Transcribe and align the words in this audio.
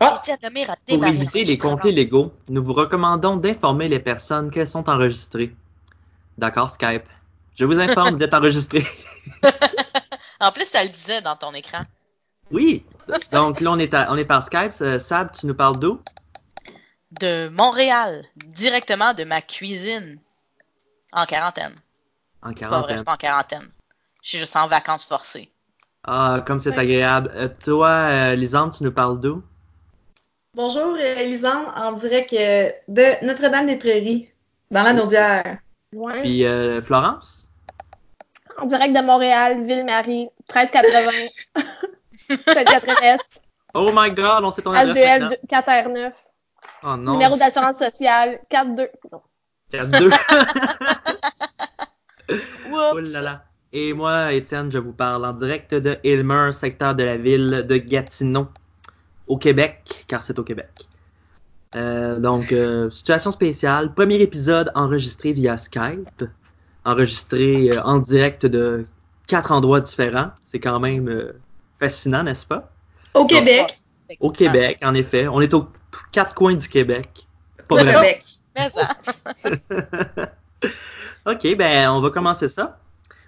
Ah! 0.00 0.20
Pour 0.88 1.06
éviter 1.06 1.44
les 1.44 1.58
conflits 1.58 1.92
légaux, 1.92 2.32
nous 2.48 2.64
vous 2.64 2.72
recommandons 2.72 3.36
d'informer 3.36 3.88
les 3.88 3.98
personnes 4.00 4.50
qu'elles 4.50 4.68
sont 4.68 4.88
enregistrées. 4.88 5.54
D'accord, 6.38 6.70
Skype? 6.70 7.04
Je 7.56 7.64
vous 7.64 7.78
informe, 7.78 8.14
vous 8.14 8.22
êtes 8.22 8.34
enregistrés. 8.34 8.86
En 10.40 10.52
plus, 10.52 10.66
ça 10.66 10.84
le 10.84 10.88
disait 10.90 11.20
dans 11.20 11.34
ton 11.34 11.52
écran. 11.52 11.82
Oui. 12.52 12.84
Donc 13.32 13.60
là, 13.60 13.72
on 13.72 13.78
est, 13.78 13.92
à- 13.92 14.06
on 14.12 14.16
est 14.16 14.24
par 14.24 14.44
Skype. 14.44 14.72
Euh, 14.80 15.00
Sab, 15.00 15.32
tu 15.32 15.46
nous 15.46 15.54
parles 15.54 15.80
d'où? 15.80 16.00
De 17.20 17.48
Montréal, 17.48 18.24
directement 18.36 19.14
de 19.14 19.24
ma 19.24 19.42
cuisine. 19.42 20.20
En 21.12 21.24
quarantaine. 21.26 21.74
En 22.42 22.50
C'est 22.50 22.60
Pas 22.68 22.82
vrai, 22.82 22.96
je 22.96 22.96
quarantaine. 22.96 22.96
suis 22.98 23.04
pas 23.04 23.12
en 23.14 23.16
quarantaine. 23.16 23.68
Je 24.22 24.28
suis 24.28 24.38
juste 24.38 24.54
en 24.54 24.68
vacances 24.68 25.06
forcées. 25.06 25.50
Ah, 26.04 26.40
comme 26.46 26.60
c'est 26.60 26.78
agréable. 26.78 27.32
Euh, 27.34 27.48
toi, 27.64 27.88
euh, 27.88 28.34
Lisande, 28.36 28.76
tu 28.76 28.84
nous 28.84 28.92
parles 28.92 29.20
d'où? 29.20 29.42
Bonjour, 30.58 30.96
Lisande, 30.96 31.66
en 31.76 31.92
direct 31.92 32.32
de 32.32 33.24
Notre-Dame-des-Prairies, 33.24 34.28
dans 34.72 34.82
la 34.82 34.92
Naudière. 34.92 35.58
Ouais. 35.94 36.22
Puis 36.22 36.44
euh, 36.44 36.82
Florence? 36.82 37.48
En 38.60 38.66
direct 38.66 38.92
de 38.92 39.00
Montréal, 39.00 39.62
Ville-Marie, 39.62 40.28
1380. 40.52 41.10
54 42.44 43.02
Est, 43.04 43.40
Oh 43.74 43.92
my 43.94 44.10
god, 44.10 44.42
on 44.42 44.50
sait 44.50 44.62
ton 44.62 44.72
adresse. 44.72 44.96
HDL 44.96 45.38
4R9, 45.48 46.10
Oh 46.82 46.96
non. 46.96 47.12
numéro 47.12 47.36
d'assurance 47.36 47.78
sociale 47.78 48.40
42. 48.48 48.88
Non. 49.12 49.22
4-2. 49.72 50.12
Oh 52.72 52.96
Oups! 52.98 53.12
là 53.12 53.22
là. 53.22 53.44
Et 53.72 53.92
moi, 53.92 54.32
Étienne, 54.32 54.72
je 54.72 54.78
vous 54.78 54.92
parle 54.92 55.24
en 55.24 55.32
direct 55.34 55.72
de 55.72 55.98
Aylmer, 56.02 56.50
secteur 56.52 56.96
de 56.96 57.04
la 57.04 57.16
ville 57.16 57.64
de 57.68 57.76
Gatineau, 57.76 58.48
au 59.28 59.36
Québec, 59.36 60.04
car 60.08 60.22
c'est 60.22 60.38
au 60.38 60.44
Québec. 60.44 60.88
Euh, 61.74 62.18
donc, 62.18 62.52
euh, 62.52 62.88
situation 62.90 63.30
spéciale. 63.30 63.92
Premier 63.94 64.16
épisode 64.16 64.72
enregistré 64.74 65.32
via 65.32 65.56
Skype, 65.56 66.24
enregistré 66.84 67.70
euh, 67.70 67.82
en 67.84 67.98
direct 67.98 68.46
de 68.46 68.86
quatre 69.26 69.52
endroits 69.52 69.80
différents. 69.80 70.30
C'est 70.46 70.60
quand 70.60 70.80
même 70.80 71.08
euh, 71.08 71.32
fascinant, 71.78 72.22
n'est-ce 72.22 72.46
pas? 72.46 72.70
Au 73.14 73.26
Québec. 73.26 73.80
Au 74.20 74.30
Québec, 74.30 74.78
en 74.82 74.94
effet. 74.94 75.28
On 75.28 75.40
est 75.42 75.52
aux 75.52 75.68
quatre 76.12 76.34
coins 76.34 76.54
du 76.54 76.66
Québec. 76.66 77.26
Pas 77.68 77.76
Au 77.76 77.84
vraiment. 77.84 78.00
Québec. 78.00 78.24
Ok, 81.26 81.56
ben 81.56 81.90
on 81.90 82.00
va 82.00 82.08
commencer 82.08 82.48
ça. 82.48 82.78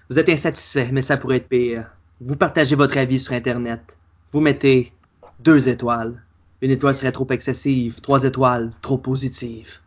Vous 0.09 0.17
êtes 0.17 0.29
insatisfait, 0.29 0.89
mais 0.91 1.03
ça 1.03 1.17
pourrait 1.17 1.37
être 1.37 1.47
pire. 1.47 1.85
Vous 2.19 2.35
partagez 2.35 2.75
votre 2.75 2.97
avis 2.97 3.19
sur 3.19 3.33
Internet. 3.33 3.95
Vous 4.31 4.39
mettez 4.41 4.91
deux 5.43 5.69
étoiles. 5.69 6.21
Une 6.61 6.71
étoile 6.71 6.95
serait 6.95 7.11
trop 7.11 7.27
excessive. 7.31 8.01
Trois 8.01 8.23
étoiles, 8.23 8.71
trop 8.81 8.97
positive. 8.97 9.79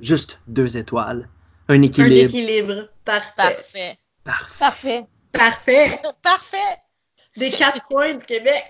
Juste 0.00 0.40
deux 0.46 0.76
étoiles. 0.76 1.28
Un 1.68 1.74
Un 1.74 1.82
équilibre. 1.82 2.24
équilibre. 2.34 2.88
Parfait. 3.04 3.32
Parfait. 3.36 3.98
Parfait. 4.24 4.58
Parfait. 4.64 5.06
Parfait. 5.32 6.00
Parfait! 6.22 6.56
Des 7.36 7.50
quatre 7.50 7.82
coins 7.86 8.14
du 8.14 8.24
Québec. 8.24 8.64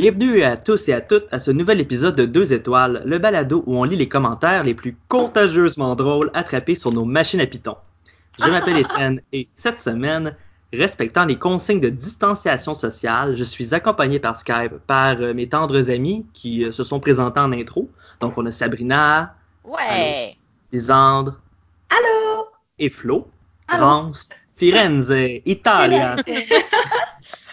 Bienvenue 0.00 0.44
à 0.44 0.56
tous 0.56 0.88
et 0.88 0.92
à 0.92 1.00
toutes 1.00 1.26
à 1.32 1.40
ce 1.40 1.50
nouvel 1.50 1.80
épisode 1.80 2.14
de 2.14 2.24
Deux 2.24 2.52
étoiles, 2.52 3.02
le 3.04 3.18
balado 3.18 3.64
où 3.66 3.76
on 3.76 3.82
lit 3.82 3.96
les 3.96 4.08
commentaires 4.08 4.62
les 4.62 4.72
plus 4.72 4.96
contagieusement 5.08 5.96
drôles 5.96 6.30
attrapés 6.34 6.76
sur 6.76 6.92
nos 6.92 7.04
machines 7.04 7.40
à 7.40 7.46
Python. 7.46 7.76
Je 8.38 8.44
m'appelle 8.48 8.76
Étienne 8.76 9.20
et 9.32 9.48
cette 9.56 9.80
semaine, 9.80 10.36
respectant 10.72 11.24
les 11.24 11.34
consignes 11.34 11.80
de 11.80 11.88
distanciation 11.88 12.74
sociale, 12.74 13.34
je 13.36 13.42
suis 13.42 13.74
accompagné 13.74 14.20
par 14.20 14.36
Skype 14.36 14.74
par 14.86 15.20
euh, 15.20 15.34
mes 15.34 15.48
tendres 15.48 15.90
amis 15.90 16.24
qui 16.32 16.64
euh, 16.64 16.70
se 16.70 16.84
sont 16.84 17.00
présentés 17.00 17.40
en 17.40 17.50
intro. 17.50 17.90
Donc 18.20 18.38
on 18.38 18.46
a 18.46 18.52
Sabrina, 18.52 19.34
Ouais! 19.64 20.36
Lisandre 20.72 21.40
Allô? 21.90 22.46
et 22.78 22.88
Flo. 22.88 23.26
Allô? 23.66 23.80
France, 23.80 24.28
Firenze, 24.54 25.12
Italia. 25.44 26.14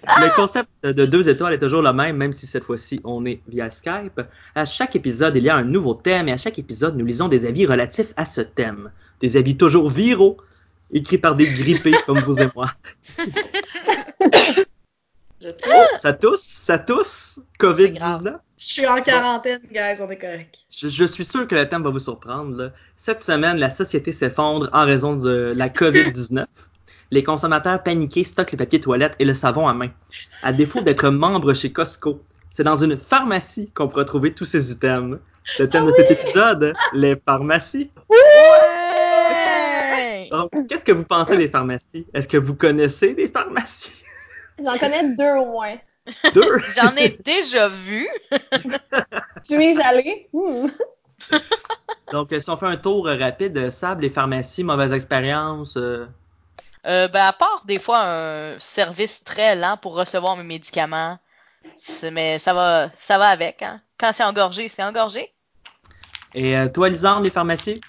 Le 0.07 0.35
concept 0.35 0.69
de 0.83 1.05
deux 1.05 1.27
étoiles 1.29 1.53
est 1.53 1.59
toujours 1.59 1.81
le 1.81 1.91
même, 1.93 2.17
même 2.17 2.33
si 2.33 2.47
cette 2.47 2.63
fois-ci 2.63 2.99
on 3.03 3.25
est 3.25 3.41
via 3.47 3.69
Skype. 3.69 4.21
À 4.53 4.65
chaque 4.65 4.95
épisode, 4.95 5.35
il 5.35 5.43
y 5.43 5.49
a 5.49 5.55
un 5.55 5.63
nouveau 5.63 5.93
thème 5.93 6.27
et 6.29 6.31
à 6.31 6.37
chaque 6.37 6.59
épisode, 6.59 6.95
nous 6.97 7.05
lisons 7.05 7.27
des 7.27 7.45
avis 7.45 7.65
relatifs 7.65 8.13
à 8.17 8.25
ce 8.25 8.41
thème. 8.41 8.91
Des 9.21 9.37
avis 9.37 9.57
toujours 9.57 9.89
viraux, 9.89 10.37
écrits 10.91 11.17
par 11.17 11.35
des 11.35 11.47
grippés 11.47 11.95
comme 12.05 12.19
vous 12.19 12.39
et 12.39 12.49
moi. 12.55 12.71
Je, 15.41 15.49
Ça 16.01 16.13
tousse, 16.13 16.41
ça 16.41 16.77
tousse, 16.79 17.39
COVID-19. 17.59 18.37
je 18.57 18.65
suis 18.65 18.87
en 18.87 19.01
quarantaine, 19.01 19.59
guys, 19.71 20.01
on 20.01 20.09
est 20.09 20.17
correct. 20.17 20.59
Je, 20.71 20.87
je 20.87 21.03
suis 21.05 21.25
sûr 21.25 21.47
que 21.47 21.55
le 21.55 21.67
thème 21.67 21.83
va 21.83 21.89
vous 21.89 21.99
surprendre. 21.99 22.55
là. 22.57 22.71
Cette 22.95 23.21
semaine, 23.21 23.57
la 23.57 23.69
société 23.69 24.11
s'effondre 24.11 24.69
en 24.73 24.85
raison 24.85 25.15
de 25.17 25.53
la 25.55 25.69
COVID-19. 25.69 26.45
Les 27.11 27.23
consommateurs 27.23 27.81
paniqués 27.83 28.23
stockent 28.23 28.51
les 28.51 28.57
papiers 28.57 28.81
toilettes 28.81 29.15
et 29.19 29.25
le 29.25 29.33
savon 29.33 29.67
à 29.67 29.73
main. 29.73 29.89
À 30.43 30.51
défaut 30.51 30.81
d'être 30.81 31.09
membre 31.09 31.53
chez 31.53 31.71
Costco, 31.71 32.21
c'est 32.51 32.63
dans 32.63 32.75
une 32.77 32.97
pharmacie 32.97 33.69
qu'on 33.75 33.87
pourra 33.87 34.05
trouver 34.05 34.33
tous 34.33 34.45
ces 34.45 34.71
items. 34.71 35.19
Le 35.59 35.69
thème 35.69 35.85
de 35.85 35.93
cet 35.93 36.09
épisode, 36.11 36.73
les 36.93 37.15
pharmacies. 37.17 37.91
Ouais! 38.09 38.17
Donc, 40.31 40.49
qu'est-ce 40.67 40.83
que 40.85 40.91
vous 40.91 41.03
pensez 41.03 41.37
des 41.37 41.47
pharmacies? 41.47 42.07
Est-ce 42.13 42.27
que 42.27 42.37
vous 42.37 42.55
connaissez 42.55 43.13
des 43.13 43.29
pharmacies? 43.29 44.03
J'en 44.63 44.77
connais 44.77 45.03
deux 45.15 45.35
au 45.41 45.45
moins. 45.45 45.75
Deux? 46.33 46.59
J'en 46.75 46.95
ai 46.95 47.09
déjà 47.23 47.67
vu. 47.67 48.07
Tu 49.47 49.53
es 49.61 49.79
allé? 49.83 50.25
Hmm. 50.33 50.69
Donc, 52.11 52.33
si 52.39 52.49
on 52.49 52.57
fait 52.57 52.65
un 52.65 52.77
tour 52.77 53.07
euh, 53.07 53.15
rapide, 53.15 53.55
euh, 53.57 53.69
Sable, 53.69 54.01
les 54.01 54.09
pharmacies, 54.09 54.63
mauvaise 54.63 54.91
expérience. 54.93 55.77
euh, 55.77 56.07
Euh, 56.85 57.07
ben, 57.07 57.23
à 57.23 57.33
part 57.33 57.63
des 57.65 57.79
fois 57.79 58.01
un 58.03 58.59
service 58.59 59.23
très 59.23 59.55
lent 59.55 59.77
pour 59.77 59.95
recevoir 59.95 60.37
mes 60.37 60.43
médicaments, 60.43 61.17
mais 62.11 62.37
ça 62.37 62.53
va, 62.53 62.89
ça 62.99 63.17
va 63.17 63.29
avec. 63.29 63.61
Hein. 63.63 63.81
Quand 63.97 64.11
c'est 64.13 64.23
engorgé, 64.23 64.69
c'est 64.69 64.83
engorgé. 64.83 65.31
Et 66.35 66.55
euh, 66.55 66.67
toi, 66.69 66.89
Lisande, 66.89 67.23
les 67.23 67.29
pharmacies? 67.29 67.81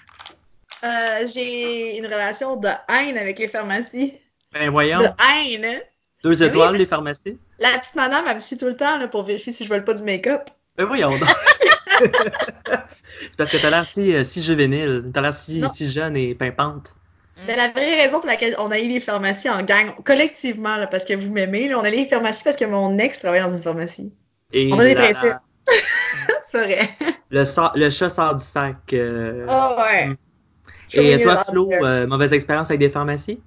Euh, 0.83 1.27
j'ai 1.27 1.97
une 1.97 2.05
relation 2.05 2.55
de 2.55 2.69
haine 2.89 3.17
avec 3.17 3.37
les 3.39 3.47
pharmacies. 3.47 4.13
Ben 4.53 4.69
voyons. 4.69 4.99
De 4.99 5.05
haine, 5.05 5.65
hein? 5.65 5.79
Deux 6.23 6.41
oui, 6.41 6.47
étoiles, 6.47 6.69
parce- 6.69 6.79
les 6.79 6.85
pharmacies? 6.85 7.37
La 7.59 7.77
petite 7.77 7.95
madame, 7.95 8.25
elle 8.27 8.35
me 8.35 8.39
suit 8.39 8.57
tout 8.57 8.65
le 8.65 8.77
temps 8.77 8.97
là, 8.97 9.07
pour 9.07 9.23
vérifier 9.23 9.53
si 9.53 9.63
je 9.63 9.69
vole 9.69 9.83
pas 9.83 9.93
du 9.93 10.03
make-up. 10.03 10.49
Ben 10.75 10.85
voyons 10.85 11.09
donc. 11.09 11.19
C'est 11.99 13.37
parce 13.37 13.49
que 13.51 13.57
t'as 13.57 13.69
l'air 13.69 13.87
si, 13.87 14.13
euh, 14.13 14.23
si 14.23 14.41
juvénile, 14.41 15.09
t'as 15.13 15.21
l'air 15.21 15.33
si, 15.33 15.63
si 15.73 15.91
jeune 15.91 16.15
et 16.15 16.35
pimpante. 16.35 16.95
Mais 17.45 17.55
la 17.55 17.69
vraie 17.69 18.01
raison 18.01 18.19
pour 18.19 18.27
laquelle 18.27 18.55
on 18.57 18.71
a 18.71 18.79
eu 18.79 18.87
les 18.87 18.99
pharmacies 18.99 19.49
en 19.49 19.61
gang, 19.63 19.93
collectivement, 20.03 20.75
là, 20.77 20.87
parce 20.87 21.05
que 21.05 21.13
vous 21.13 21.31
m'aimez, 21.31 21.73
on 21.75 21.81
a 21.83 21.89
eu 21.89 21.95
les 21.97 22.05
pharmacies 22.05 22.43
parce 22.43 22.55
que 22.57 22.65
mon 22.65 22.97
ex 22.97 23.19
travaillait 23.19 23.43
dans 23.43 23.55
une 23.55 23.61
pharmacie. 23.61 24.11
Et 24.53 24.71
On 24.73 24.79
a 24.79 24.83
des 24.85 24.95
la- 24.95 25.01
principes. 25.03 25.33
C'est 26.41 26.57
vrai. 26.57 26.89
Le, 27.29 27.43
sa- 27.45 27.73
le 27.75 27.89
chat 27.89 28.09
sort 28.09 28.35
du 28.35 28.43
sac. 28.43 28.75
euh, 28.93 29.45
Oh 29.49 29.75
ouais. 29.81 30.09
Suis 30.87 30.99
Et 31.11 31.21
toi, 31.21 31.43
Flo, 31.43 31.69
euh, 31.71 32.07
mauvaise 32.07 32.31
expérience 32.33 32.69
avec 32.69 32.79
des 32.79 32.89
pharmacies? 32.89 33.41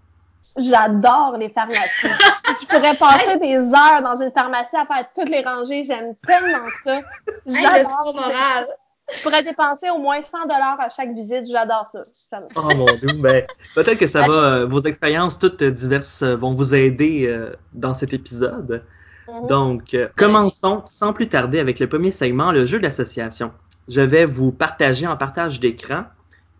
J'adore 0.58 1.36
les 1.38 1.48
pharmacies. 1.48 1.80
Je 2.60 2.66
pourrais 2.66 2.94
passer 2.96 3.38
des 3.38 3.56
heures 3.74 4.02
dans 4.02 4.16
une 4.20 4.30
pharmacie 4.30 4.76
à 4.76 4.84
faire 4.86 5.06
toutes 5.14 5.28
les 5.30 5.42
rangées. 5.42 5.82
J'aime 5.84 6.14
tellement 6.26 6.66
ça. 6.84 6.96
Hey, 6.96 7.02
le 7.46 7.60
J'adore. 7.60 7.90
sport 7.90 8.14
moral. 8.14 8.66
Je 9.16 9.22
pourrais 9.22 9.42
dépenser 9.42 9.90
au 9.90 9.98
moins 9.98 10.22
100 10.22 10.42
dollars 10.42 10.78
à 10.80 10.88
chaque 10.88 11.12
visite. 11.12 11.44
J'adore 11.50 11.90
ça. 12.12 12.40
Oh 12.56 12.68
mon 12.74 12.86
dieu, 12.86 13.08
ben, 13.18 13.44
peut-être 13.74 13.98
que 13.98 14.06
ça 14.06 14.26
va, 14.26 14.32
euh, 14.32 14.66
vos 14.66 14.82
expériences 14.82 15.38
toutes 15.38 15.62
diverses 15.62 16.22
euh, 16.22 16.36
vont 16.36 16.54
vous 16.54 16.74
aider 16.74 17.26
euh, 17.26 17.52
dans 17.72 17.94
cet 17.94 18.12
épisode. 18.12 18.82
Mhm. 19.28 19.46
Donc, 19.48 19.94
euh, 19.94 20.08
commençons 20.16 20.82
sans 20.86 21.12
plus 21.12 21.28
tarder 21.28 21.58
avec 21.58 21.78
le 21.78 21.88
premier 21.88 22.10
segment, 22.10 22.52
le 22.52 22.66
jeu 22.66 22.78
d'association. 22.78 23.52
Je 23.88 24.00
vais 24.00 24.24
vous 24.24 24.52
partager 24.52 25.06
en 25.06 25.16
partage 25.16 25.60
d'écran 25.60 26.04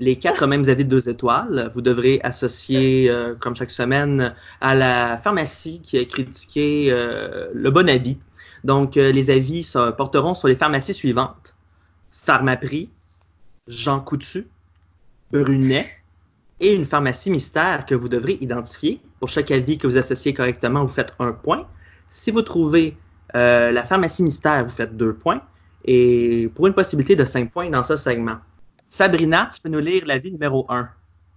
les 0.01 0.17
quatre 0.17 0.47
mêmes 0.49 0.69
avis 0.69 0.85
de 0.85 0.91
deux 0.91 1.09
étoiles. 1.09 1.71
Vous 1.75 1.83
devrez 1.83 2.21
associer, 2.25 3.09
euh, 3.09 3.35
comme 3.41 3.55
chaque 3.55 3.71
semaine, 3.71 4.35
à 4.61 4.75
la 4.75 5.17
pharmacie 5.19 5.81
qui 5.85 5.99
a 5.99 6.05
critiqué 6.05 6.89
euh, 6.91 7.49
le 7.55 7.71
bon 7.71 7.89
avis. 7.89 8.19
Donc, 8.65 8.97
euh, 8.97 9.13
les 9.13 9.31
avis 9.31 9.71
porteront 9.97 10.35
sur 10.35 10.49
les 10.49 10.57
pharmacies 10.57 10.95
suivantes. 10.95 11.55
Pharmaprix, 12.25 12.91
Jean 13.67 14.01
Coutu, 14.01 14.47
Brunet 15.31 15.89
et 16.61 16.73
une 16.75 16.85
pharmacie 16.85 17.31
mystère 17.31 17.87
que 17.87 17.95
vous 17.95 18.09
devrez 18.09 18.39
identifier. 18.41 19.01
Pour 19.19 19.29
chaque 19.29 19.51
avis 19.51 19.79
que 19.79 19.87
vous 19.87 19.97
associez 19.97 20.35
correctement, 20.35 20.83
vous 20.83 20.93
faites 20.93 21.15
un 21.19 21.33
point. 21.33 21.67
Si 22.11 22.31
vous 22.31 22.43
trouvez 22.43 22.97
euh, 23.35 23.71
la 23.71 23.83
pharmacie 23.83 24.23
mystère, 24.23 24.65
vous 24.65 24.71
faites 24.71 24.97
deux 24.97 25.15
points. 25.15 25.43
Et 25.85 26.51
pour 26.55 26.67
une 26.67 26.75
possibilité 26.75 27.17
de 27.17 27.25
cinq 27.25 27.51
points 27.51 27.71
dans 27.71 27.85
ce 27.85 27.97
segment. 27.97 28.37
Sabrina, 28.89 29.49
tu 29.53 29.61
peux 29.61 29.69
nous 29.69 29.79
lire 29.79 30.05
l'avis 30.05 30.31
numéro 30.31 30.67
1. 30.69 30.89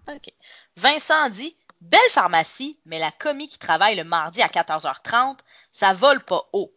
OK. 0.09 0.33
Vincent 0.75 1.29
dit 1.29 1.55
Belle 1.79 1.99
pharmacie, 2.09 2.79
mais 2.85 2.97
la 2.97 3.11
commis 3.11 3.47
qui 3.47 3.59
travaille 3.59 3.95
le 3.95 4.03
mardi 4.03 4.41
à 4.41 4.47
14h30, 4.47 5.39
ça 5.71 5.93
vole 5.93 6.23
pas 6.23 6.41
haut. 6.53 6.73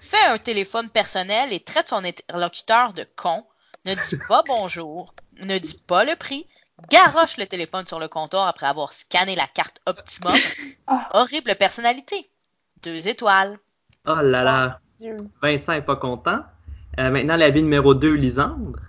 Fait 0.00 0.26
un 0.26 0.38
téléphone 0.38 0.88
personnel 0.88 1.52
et 1.52 1.60
traite 1.60 1.88
son 1.88 2.04
interlocuteur 2.04 2.94
de 2.94 3.06
con, 3.16 3.44
ne 3.84 3.94
dit 3.94 4.18
pas 4.28 4.42
bonjour, 4.46 5.14
ne 5.42 5.58
dit 5.58 5.82
pas 5.86 6.04
le 6.04 6.16
prix, 6.16 6.46
garoche 6.90 7.36
le 7.36 7.46
téléphone 7.46 7.86
sur 7.86 8.00
le 8.00 8.08
comptoir 8.08 8.48
après 8.48 8.66
avoir 8.66 8.94
scanné 8.94 9.36
la 9.36 9.46
carte 9.46 9.80
Optimum. 9.86 10.34
Ah. 10.86 11.08
Horrible 11.12 11.54
personnalité. 11.54 12.30
Deux 12.82 13.08
étoiles. 13.08 13.58
Oh 14.06 14.16
là 14.22 14.42
là, 14.42 14.80
Dieu. 14.98 15.18
Vincent 15.42 15.72
est 15.72 15.82
pas 15.82 15.96
content. 15.96 16.40
Euh, 16.98 17.10
maintenant, 17.10 17.36
l'avis 17.36 17.62
numéro 17.62 17.94
2, 17.94 18.12
Lisandre. 18.14 18.80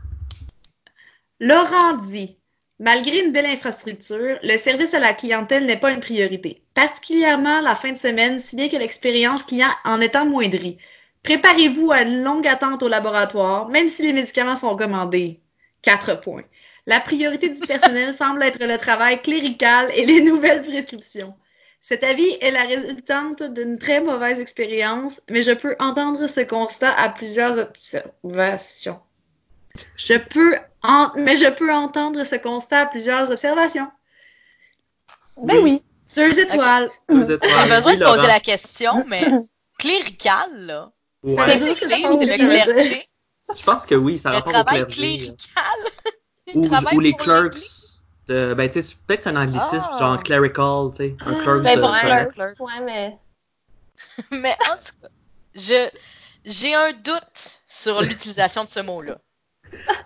Laurent 1.42 1.98
dit 1.98 2.38
Malgré 2.80 3.20
une 3.20 3.32
belle 3.32 3.46
infrastructure, 3.46 4.40
le 4.42 4.58
service 4.58 4.96
à 4.96 5.00
la 5.00 5.14
clientèle 5.14 5.68
n'est 5.68 5.78
pas 5.78 5.92
une 5.92 6.00
priorité, 6.00 6.64
particulièrement 6.74 7.62
la 7.62 7.76
fin 7.76 7.92
de 7.92 7.98
semaine, 7.98 8.40
si 8.40 8.56
bien 8.56 8.70
que 8.70 8.78
l'expérience 8.78 9.44
client 9.44 9.70
en 9.86 10.02
est 10.02 10.16
amoindrie. 10.16 10.80
Préparez-vous 11.24 11.92
à 11.92 12.02
une 12.02 12.24
longue 12.24 12.48
attente 12.48 12.82
au 12.84 12.88
laboratoire, 12.88 13.68
même 13.70 13.88
si 13.88 14.02
les 14.04 14.14
médicaments 14.14 14.56
sont 14.56 14.76
commandés. 14.76 15.40
Quatre 15.82 16.20
points. 16.22 16.44
La 16.88 17.00
priorité 17.00 17.50
du 17.50 17.60
personnel 17.60 18.14
semble 18.22 18.44
être 18.44 18.64
le 18.64 18.78
travail 18.78 19.22
clérical 19.22 19.92
et 19.94 20.06
les 20.06 20.22
nouvelles 20.22 20.62
prescriptions. 20.62 21.36
Cet 21.80 22.04
avis 22.04 22.38
est 22.42 22.52
la 22.52 22.64
résultante 22.64 23.42
d'une 23.42 23.80
très 23.80 24.02
mauvaise 24.02 24.40
expérience, 24.40 25.22
mais 25.30 25.42
je 25.42 25.52
peux 25.52 25.76
entendre 25.80 26.28
ce 26.28 26.42
constat 26.42 26.92
à 26.92 27.10
plusieurs 27.10 27.58
observations. 27.58 29.00
Je 29.96 30.16
peux 30.16 30.58
en- 30.84 31.12
mais 31.16 31.36
je 31.38 31.50
peux 31.50 31.72
entendre 31.74 32.24
ce 32.24 32.36
constat 32.36 32.82
à 32.82 32.86
plusieurs 32.88 33.32
observations. 33.32 33.88
Ben 35.44 35.58
oui. 35.60 35.84
Deux 36.16 36.40
étoiles. 36.40 36.90
Deux 37.10 37.26
J'ai 37.26 37.34
étoiles. 37.36 37.70
besoin 37.70 37.94
Oui, 37.94 37.98
de 38.00 38.06
poser 38.06 38.28
la 38.28 38.40
question, 38.40 39.04
mais 39.08 39.24
clérical, 39.80 40.50
là. 40.54 40.92
Ouais. 41.24 41.36
Ça 41.36 41.54
C'est 41.56 42.26
le 42.26 42.36
clergé. 42.36 43.06
Je 43.58 43.64
pense 43.66 43.86
que 43.86 43.96
oui, 43.96 44.18
ça 44.20 44.30
Le 44.30 44.36
rapporte 44.38 44.56
au 44.56 44.64
travail 44.64 44.82
clergé. 44.88 45.18
clérical. 45.18 45.38
Il 46.48 46.58
Ou, 46.58 46.62
travaille 46.68 46.96
ou 46.96 47.00
les 47.00 47.14
clerks. 47.14 47.58
De, 48.28 48.54
ben, 48.54 48.68
tu 48.68 48.74
sais, 48.76 48.82
c'est 48.82 48.98
peut-être 49.08 49.28
un 49.28 49.36
anglicisme, 49.36 49.88
Ah. 49.92 49.98
genre 50.00 50.24
clerical, 50.24 50.92
tu 50.92 50.98
sais. 50.98 51.16
Un 51.26 51.34
clerk 51.44 51.62
Ben, 51.64 51.76
de 51.76 51.82
toilette. 51.82 52.32
clerk. 52.34 52.60
Ouais, 52.60 52.82
mais. 52.84 53.18
Mais 54.32 54.56
en 54.72 54.76
tout 54.76 54.94
cas, 55.02 55.08
je, 55.56 55.90
j'ai 56.46 56.74
un 56.74 56.92
doute 56.94 57.62
sur 57.68 58.02
l'utilisation 58.02 58.64
de 58.64 58.70
ce 58.70 58.80
mot-là. 58.80 59.18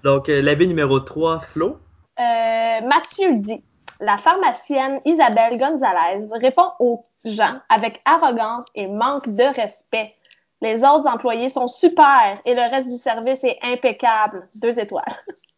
Donc, 0.03 0.27
euh, 0.29 0.41
l'avis 0.41 0.67
numéro 0.67 1.00
3, 1.00 1.39
Flo? 1.39 1.79
Euh, 2.19 2.81
Mathieu 2.88 3.41
dit 3.41 3.63
La 4.00 4.17
pharmacienne 4.17 5.00
Isabelle 5.06 5.57
Gonzalez 5.57 6.27
répond 6.41 6.71
aux 6.79 7.03
gens 7.25 7.59
avec 7.69 8.00
arrogance 8.06 8.65
et 8.75 8.88
manque 8.88 9.27
de 9.29 9.44
respect. 9.56 10.13
Les 10.61 10.83
autres 10.83 11.07
employés 11.07 11.49
sont 11.49 11.67
super 11.67 12.39
et 12.45 12.53
le 12.55 12.61
reste 12.69 12.89
du 12.89 12.97
service 12.97 13.43
est 13.43 13.57
impeccable. 13.61 14.47
Deux 14.61 14.79
étoiles. 14.79 15.03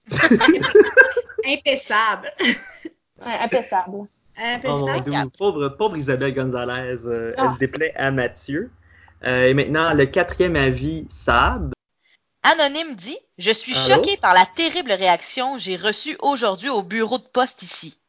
Impessable. 1.46 2.32
Ouais. 2.40 2.54
Oh 3.26 3.28
Impessable. 4.88 5.10
Dieu, 5.10 5.30
pauvre, 5.38 5.68
pauvre 5.70 5.98
Isabelle 5.98 6.34
Gonzalez, 6.34 7.06
euh, 7.06 7.34
Ah. 7.38 7.52
elle 7.52 7.58
déplaît 7.58 7.94
à 7.96 8.12
Mathieu. 8.12 8.72
Euh, 9.26 9.48
et 9.48 9.54
maintenant, 9.54 9.94
le 9.94 10.06
quatrième 10.06 10.56
avis, 10.56 11.06
Sab. 11.10 11.72
Anonyme 12.44 12.96
dit 12.96 13.18
Je 13.38 13.52
suis 13.52 13.76
Allô? 13.76 13.96
choqué 13.96 14.18
par 14.18 14.34
la 14.34 14.46
terrible 14.56 14.92
réaction 14.92 15.54
que 15.54 15.60
j'ai 15.60 15.76
reçue 15.76 16.16
aujourd'hui 16.22 16.70
au 16.70 16.84
bureau 16.84 17.18
de 17.18 17.24
poste 17.24 17.64
ici. 17.64 18.00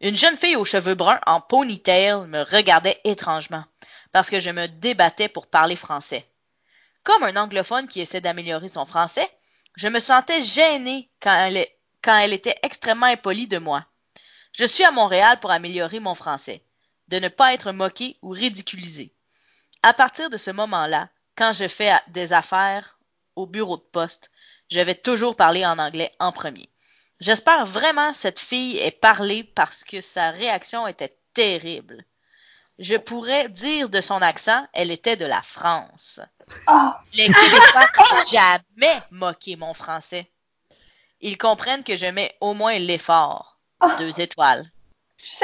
Une 0.00 0.14
jeune 0.16 0.36
fille 0.36 0.56
aux 0.56 0.64
cheveux 0.64 0.94
bruns 0.94 1.20
en 1.26 1.40
ponytail 1.40 2.26
me 2.28 2.42
regardait 2.42 2.98
étrangement 3.04 3.64
parce 4.14 4.30
que 4.30 4.38
je 4.38 4.50
me 4.50 4.68
débattais 4.68 5.28
pour 5.28 5.48
parler 5.48 5.74
français. 5.74 6.24
Comme 7.02 7.24
un 7.24 7.34
anglophone 7.34 7.88
qui 7.88 8.00
essaie 8.00 8.20
d'améliorer 8.20 8.68
son 8.68 8.84
français, 8.84 9.28
je 9.74 9.88
me 9.88 9.98
sentais 9.98 10.44
gêné 10.44 11.10
quand 11.20 11.36
elle, 11.36 12.32
était 12.32 12.56
extrêmement 12.62 13.06
impolie 13.06 13.48
de 13.48 13.58
moi. 13.58 13.84
Je 14.52 14.66
suis 14.66 14.84
à 14.84 14.92
Montréal 14.92 15.40
pour 15.40 15.50
améliorer 15.50 15.98
mon 15.98 16.14
français, 16.14 16.62
de 17.08 17.18
ne 17.18 17.26
pas 17.26 17.54
être 17.54 17.72
moqué 17.72 18.16
ou 18.22 18.28
ridiculisé. 18.28 19.12
À 19.82 19.92
partir 19.92 20.30
de 20.30 20.36
ce 20.36 20.52
moment-là, 20.52 21.08
quand 21.34 21.52
je 21.52 21.66
fais 21.66 21.92
des 22.06 22.32
affaires 22.32 23.00
au 23.34 23.48
bureau 23.48 23.78
de 23.78 23.82
poste, 23.82 24.30
je 24.70 24.78
vais 24.78 24.94
toujours 24.94 25.34
parler 25.34 25.66
en 25.66 25.80
anglais 25.80 26.14
en 26.20 26.30
premier. 26.30 26.68
J'espère 27.18 27.66
vraiment 27.66 28.14
cette 28.14 28.38
fille 28.38 28.78
est 28.78 28.92
parlée 28.92 29.42
parce 29.42 29.82
que 29.82 30.00
sa 30.00 30.30
réaction 30.30 30.86
était 30.86 31.18
terrible. 31.34 32.04
Je 32.78 32.96
pourrais 32.96 33.48
dire 33.48 33.88
de 33.88 34.00
son 34.00 34.20
accent, 34.20 34.66
elle 34.72 34.90
était 34.90 35.16
de 35.16 35.24
la 35.24 35.42
France. 35.42 36.20
Ah! 36.66 37.00
Les 37.14 37.26
Québécois 37.26 37.86
n'ont 37.98 38.30
jamais 38.30 39.00
moqué 39.10 39.56
mon 39.56 39.74
français. 39.74 40.30
Ils 41.20 41.38
comprennent 41.38 41.84
que 41.84 41.96
je 41.96 42.06
mets 42.06 42.34
au 42.40 42.52
moins 42.52 42.78
l'effort. 42.78 43.58
Ah. 43.80 43.94
Deux 43.98 44.20
étoiles. 44.20 44.64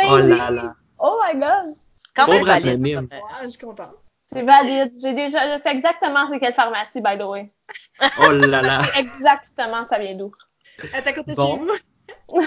Oh 0.02 0.18
là 0.18 0.50
là. 0.50 0.74
Oh 0.98 1.20
my 1.24 1.40
god! 1.40 1.74
Quand 2.14 2.28
même 2.28 2.44
valide. 2.44 2.68
anonyme. 2.68 3.08
comme, 3.08 3.18
Ouais, 3.18 3.44
je 3.44 3.48
suis 3.50 3.58
contente. 3.60 3.94
C'est 4.30 4.42
valide. 4.42 4.92
J'ai 5.00 5.14
déjà, 5.14 5.56
je 5.56 5.62
sais 5.62 5.70
exactement 5.70 6.26
c'est 6.28 6.38
quelle 6.38 6.52
pharmacie, 6.52 7.00
by 7.00 7.16
the 7.16 7.22
way. 7.22 7.48
Oh 8.20 8.30
là 8.30 8.60
là. 8.60 8.80
Je 8.82 8.92
sais 8.92 9.00
exactement 9.00 9.84
ça 9.84 9.98
vient 9.98 10.16
d'où. 10.16 10.32
Elle 10.92 11.00
est 11.00 11.06
à 11.06 11.12
côté 11.12 11.32
de 11.32 11.36
Bon. 11.36 11.54
chez 11.54 11.58
vous. 11.60 11.70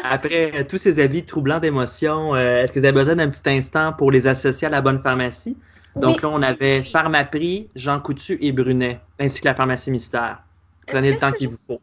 Après 0.03 0.65
tous 0.65 0.77
ces 0.77 0.99
avis 0.99 1.23
troublants 1.23 1.59
d'émotions, 1.59 2.35
euh, 2.35 2.63
est-ce 2.63 2.71
que 2.71 2.79
vous 2.79 2.85
avez 2.85 2.93
besoin 2.93 3.15
d'un 3.15 3.29
petit 3.29 3.49
instant 3.49 3.93
pour 3.93 4.11
les 4.11 4.27
associer 4.27 4.67
à 4.67 4.69
la 4.69 4.81
bonne 4.81 5.01
pharmacie? 5.01 5.57
Donc 5.95 6.17
Oui. 6.17 6.21
là, 6.23 6.29
on 6.29 6.41
avait. 6.41 6.83
Pharmaprix, 6.83 7.69
Jean 7.75 7.99
Coutu 7.99 8.37
et 8.41 8.51
Brunet, 8.51 8.99
ainsi 9.19 9.41
que 9.41 9.45
la 9.45 9.55
pharmacie 9.55 9.91
mystère. 9.91 10.39
Prenez 10.87 11.11
le 11.11 11.19
temps 11.19 11.31
qu'il 11.31 11.49
vous 11.49 11.57
faut. 11.67 11.79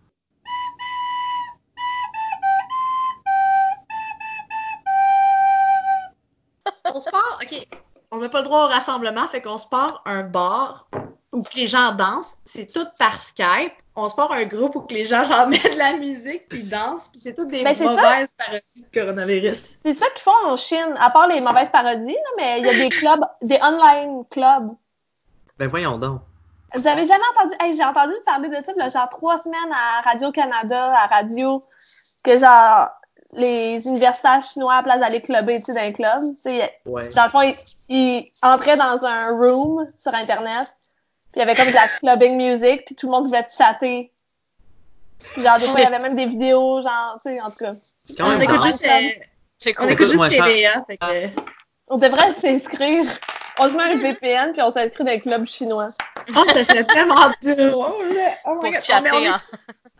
On 6.93 7.01
se 7.01 7.11
part, 7.11 7.39
ok. 7.43 7.67
On 8.11 8.19
n'a 8.19 8.29
pas 8.29 8.39
le 8.39 8.45
droit 8.45 8.65
au 8.65 8.69
rassemblement, 8.69 9.27
fait 9.29 9.41
qu'on 9.41 9.59
se 9.59 9.69
part 9.69 10.03
un 10.05 10.25
bar 10.25 10.89
où 11.33 11.43
que 11.43 11.55
les 11.57 11.67
gens 11.67 11.93
dansent. 11.93 12.37
C'est 12.45 12.73
tout 12.73 12.87
par 12.99 13.21
Skype. 13.21 13.73
On 13.97 14.09
se 14.09 14.15
part 14.15 14.33
un 14.33 14.45
groupe 14.45 14.75
où 14.77 14.81
que 14.83 14.95
les 14.95 15.05
gens 15.05 15.25
genre 15.25 15.47
mettent 15.49 15.73
de 15.75 15.79
la 15.79 15.95
musique 15.95 16.49
puis 16.49 16.63
dansent, 16.65 17.09
puis 17.09 17.21
c'est 17.21 17.35
toutes 17.35 17.49
des 17.49 17.63
Ben, 17.63 17.75
ça. 17.75 17.85
mauvaises 17.85 18.33
parodies 18.39 18.85
de 18.93 19.01
coronavirus. 19.01 19.79
C'est 19.85 19.95
ça 19.95 20.07
qu'ils 20.11 20.23
font 20.23 20.47
en 20.47 20.57
Chine, 20.57 20.95
à 20.99 21.11
part 21.11 21.27
les 21.29 21.41
mauvaises 21.41 21.71
parodies, 21.71 22.13
là, 22.15 22.31
mais 22.37 22.61
il 22.61 22.67
y 22.67 22.69
a 22.69 22.73
des 22.73 22.89
clubs, 22.89 23.25
des 23.43 23.59
online 23.63 24.25
clubs. 24.31 24.71
Ben 25.59 25.69
voyons 25.69 25.99
donc. 25.99 26.21
Vous 26.75 26.87
avez 26.87 27.05
jamais 27.05 27.25
entendu, 27.37 27.55
hey, 27.61 27.75
j'ai 27.77 27.85
entendu 27.85 28.15
parler 28.25 28.49
de 28.49 28.65
ça, 28.65 28.73
là, 28.77 28.89
genre 28.89 29.09
trois 29.11 29.37
semaines 29.39 29.73
à 29.73 30.03
Radio-Canada, 30.09 30.95
à 30.97 31.07
radio, 31.09 31.61
que 32.25 32.39
genre, 32.39 32.89
les 33.33 33.85
universitaires 33.87 34.41
chinois, 34.43 34.77
à 34.77 34.83
place 34.85 35.01
d'aller 35.01 35.21
clubber, 35.21 35.57
tu 35.59 35.73
sais, 35.73 35.75
dans 35.75 35.81
un 35.81 35.93
club, 35.93 36.21
tu 36.37 36.43
sais, 36.43 36.73
Ouais. 36.87 37.09
dans 37.15 37.25
le 37.25 37.29
fond, 37.29 37.41
ils, 37.43 37.55
ils 37.89 38.31
entraient 38.43 38.77
dans 38.77 39.05
un 39.05 39.31
room 39.31 39.85
sur 39.99 40.15
Internet, 40.15 40.75
il 41.35 41.39
y 41.39 41.43
avait 41.43 41.55
comme 41.55 41.69
de 41.69 41.75
la 41.75 41.89
clubbing 41.89 42.37
music, 42.37 42.85
puis 42.87 42.95
tout 42.95 43.07
le 43.07 43.13
monde 43.13 43.25
pouvait 43.25 43.47
chatter. 43.57 44.13
Puis 45.33 45.43
genre, 45.43 45.59
des 45.59 45.67
fois, 45.67 45.81
il 45.81 45.83
y 45.85 45.87
avait 45.87 45.99
même 45.99 46.17
des 46.17 46.27
vidéos, 46.27 46.83
genre, 46.83 47.19
tu 47.23 47.31
sais, 47.31 47.41
en 47.41 47.51
tout 47.51 47.59
cas. 47.59 47.75
Quand 48.17 48.27
On 48.27 48.31
même 48.31 48.43
écoute 48.43 48.63
juste, 48.63 48.87
euh, 48.87 49.73
on 49.79 49.89
écoute 49.89 50.09
juste. 50.09 50.29
TVA. 50.29 50.85
Fait 50.87 50.97
que... 50.97 51.41
On 51.89 51.99
devrait 51.99 52.33
s'inscrire. 52.33 53.05
On 53.59 53.69
se 53.69 53.75
met 53.75 53.83
un 53.83 53.99
VPN, 53.99 54.53
puis 54.53 54.63
on 54.63 54.71
s'inscrit 54.71 55.05
dans 55.05 55.13
un 55.13 55.19
club 55.19 55.47
chinois. 55.47 55.89
Oh, 56.35 56.45
ça 56.49 56.65
serait 56.65 56.85
tellement 56.85 57.15
drôle. 57.43 57.97
Oh 58.47 58.59
my 58.63 58.71
God. 58.71 58.79
On, 58.79 58.83
chatter, 58.83 59.11
on 59.13 59.27
hein. 59.27 59.37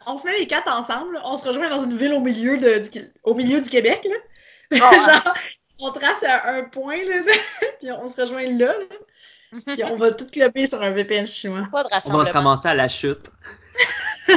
on 0.07 0.17
se 0.17 0.27
met 0.27 0.39
les 0.39 0.47
quatre 0.47 0.69
ensemble, 0.69 1.15
là. 1.15 1.21
on 1.25 1.37
se 1.37 1.47
rejoint 1.47 1.69
dans 1.69 1.85
une 1.85 1.97
ville 1.97 2.15
au 2.15 2.21
milieu, 2.21 2.57
de, 2.57 2.89
du, 2.89 3.11
au 3.23 3.35
milieu 3.35 3.61
du 3.61 3.69
Québec. 3.69 4.07
Là. 4.09 4.81
Ah 4.81 4.91
ouais. 4.91 5.05
Genre, 5.05 5.35
on 5.81 5.93
trace 5.93 6.23
un, 6.23 6.41
un 6.45 6.65
point, 6.65 7.03
là, 7.05 7.17
puis 7.81 7.93
on 7.93 8.09
se 8.09 8.21
rejoint 8.21 8.45
là, 8.45 8.67
là. 8.67 8.97
puis 9.67 9.83
on 9.85 9.97
va 9.97 10.13
tout 10.13 10.27
clubber 10.27 10.67
sur 10.67 10.81
un 10.83 10.91
VPN 10.91 11.27
chinois. 11.27 11.69
Pas 11.71 11.83
de 11.83 11.89
On 12.07 12.17
va 12.19 12.25
se 12.25 12.33
ramasser 12.33 12.69
à 12.69 12.75
la 12.75 12.89
chute. 12.89 13.31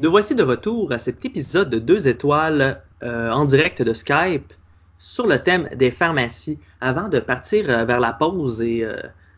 Nous 0.00 0.10
voici 0.10 0.34
de 0.34 0.42
retour 0.42 0.92
à 0.92 0.98
cet 0.98 1.24
épisode 1.24 1.70
de 1.70 1.78
deux 1.78 2.08
étoiles 2.08 2.82
euh, 3.04 3.30
en 3.30 3.44
direct 3.44 3.82
de 3.82 3.94
Skype 3.94 4.52
sur 4.98 5.26
le 5.26 5.42
thème 5.42 5.68
des 5.74 5.90
pharmacies. 5.90 6.58
Avant 6.80 7.08
de 7.08 7.20
partir 7.20 7.68
euh, 7.68 7.84
vers 7.84 8.00
la 8.00 8.12
pause 8.12 8.60
et 8.60 8.84
euh, 8.84 8.96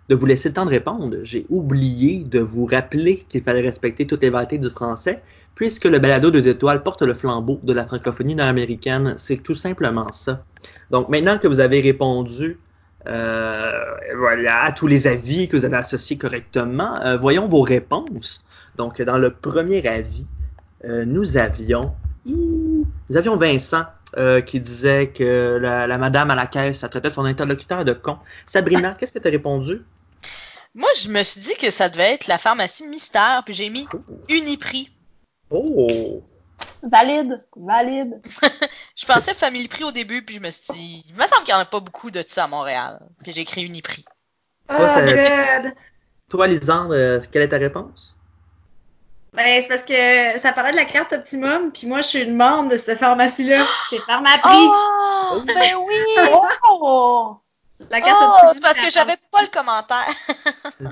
de 0.09 0.15
vous 0.15 0.27
laisser 0.27 0.49
le 0.51 0.55
temps 0.55 0.65
de 0.65 0.71
répondre, 0.71 1.17
j'ai 1.23 1.47
oublié 1.49 2.25
de 2.25 2.41
vous 2.41 2.67
rappeler 2.67 3.27
qu'il 3.29 3.43
fallait 3.43 3.63
respecter 3.63 4.07
toutes 4.07 4.23
les 4.23 4.31
variétés 4.31 4.59
du 4.59 4.71
français, 4.71 5.23
puisque 5.55 5.85
le 5.85 5.99
balado 5.99 6.31
deux 6.31 6.49
étoiles 6.49 6.83
porte 6.83 7.03
le 7.03 7.15
flambeau 7.15 7.61
de 7.63 7.73
la 7.73 7.87
francophonie 7.87 8.35
nord-américaine. 8.35 9.15
C'est 9.19 9.43
tout 9.43 9.55
simplement 9.55 10.11
ça. 10.13 10.45
Donc 10.91 11.09
maintenant 11.09 11.39
que 11.39 11.49
vous 11.49 11.61
avez 11.61 11.81
répondu 11.81 12.45
euh, 12.45 12.66
voilà, 13.07 14.63
à 14.65 14.73
tous 14.73 14.87
les 14.87 15.07
avis 15.07 15.49
que 15.49 15.57
vous 15.57 15.65
avez 15.65 15.77
associés 15.77 16.19
correctement, 16.19 17.01
euh, 17.03 17.17
voyons 17.17 17.49
vos 17.49 17.63
réponses. 17.63 18.45
Donc 18.77 19.01
dans 19.01 19.19
le 19.19 19.33
premier 19.33 19.87
avis, 19.87 20.27
euh, 20.85 21.05
nous 21.05 21.37
avions 21.37 21.95
Nous 22.27 22.87
avions 23.15 23.37
Vincent 23.37 23.85
euh, 24.17 24.41
qui 24.41 24.61
disait 24.61 25.09
que 25.09 25.59
la, 25.61 25.87
la 25.87 25.99
madame 25.99 26.31
à 26.31 26.35
la 26.35 26.47
caisse, 26.47 26.79
ça 26.81 26.89
traitait 26.89 27.11
son 27.11 27.25
interlocuteur 27.25 27.85
de 27.85 27.93
con. 27.93 28.19
Sabrina, 28.45 28.95
qu'est-ce 28.95 29.13
que 29.13 29.19
tu 29.19 29.29
as 29.29 29.31
répondu? 29.31 29.81
Moi, 30.75 30.89
je 31.01 31.09
me 31.09 31.23
suis 31.23 31.41
dit 31.41 31.55
que 31.55 31.71
ça 31.71 31.89
devait 31.89 32.15
être 32.15 32.27
la 32.27 32.37
pharmacie 32.37 32.87
mystère, 32.87 33.43
puis 33.45 33.55
j'ai 33.55 33.71
mis 33.71 33.87
Uniprix. 34.29 34.91
Oh! 35.51 36.23
Valide, 36.83 37.37
valide. 37.57 38.21
Je 38.97 39.07
pensais 39.07 39.35
Family 39.35 39.69
Prix 39.69 39.85
au 39.85 39.93
début, 39.93 40.23
puis 40.25 40.37
je 40.37 40.41
me 40.41 40.51
suis 40.51 40.73
dit, 40.73 41.05
il 41.09 41.15
me 41.15 41.27
semble 41.27 41.45
qu'il 41.45 41.53
n'y 41.55 41.59
en 41.59 41.63
a 41.63 41.67
pas 41.67 41.81
beaucoup 41.81 42.11
de 42.11 42.23
ça 42.27 42.45
à 42.45 42.47
Montréal. 42.47 43.01
Puis 43.23 43.33
j'ai 43.33 43.41
écrit 43.43 43.65
Uniprix. 43.65 44.05
Oh, 44.71 44.75
Ouais, 44.75 44.89
ça- 44.89 45.03
good. 45.63 45.73
Toi, 46.31 46.47
Lisandre, 46.47 46.93
euh, 46.95 47.21
quelle 47.31 47.43
est 47.43 47.49
ta 47.49 47.59
réponse? 47.59 48.17
Ben, 49.33 49.61
c'est 49.61 49.69
parce 49.69 49.83
que 49.83 50.39
ça 50.39 50.53
parlait 50.53 50.71
de 50.73 50.77
la 50.77 50.87
carte 50.87 51.13
Optimum, 51.13 51.71
puis 51.73 51.87
moi, 51.87 52.01
je 52.01 52.07
suis 52.09 52.23
une 52.23 52.37
membre 52.37 52.71
de 52.71 52.77
cette 52.77 52.99
pharmacie-là. 52.99 53.67
C'est 53.91 53.99
Pharmaprix. 53.99 54.51
Oh, 54.55 55.41
ben 55.47 55.75
oui! 55.87 56.29
Oh! 56.71 57.37
La 57.91 58.01
carte 58.01 58.17
Oh, 58.23 58.25
Optimum. 58.33 58.55
c'est 58.55 58.63
parce 58.63 58.81
que 58.81 58.91
j'avais 58.91 59.19
pas 59.31 59.43
le 59.43 59.49
commentaire. 59.49 60.07
Mm. 60.81 60.89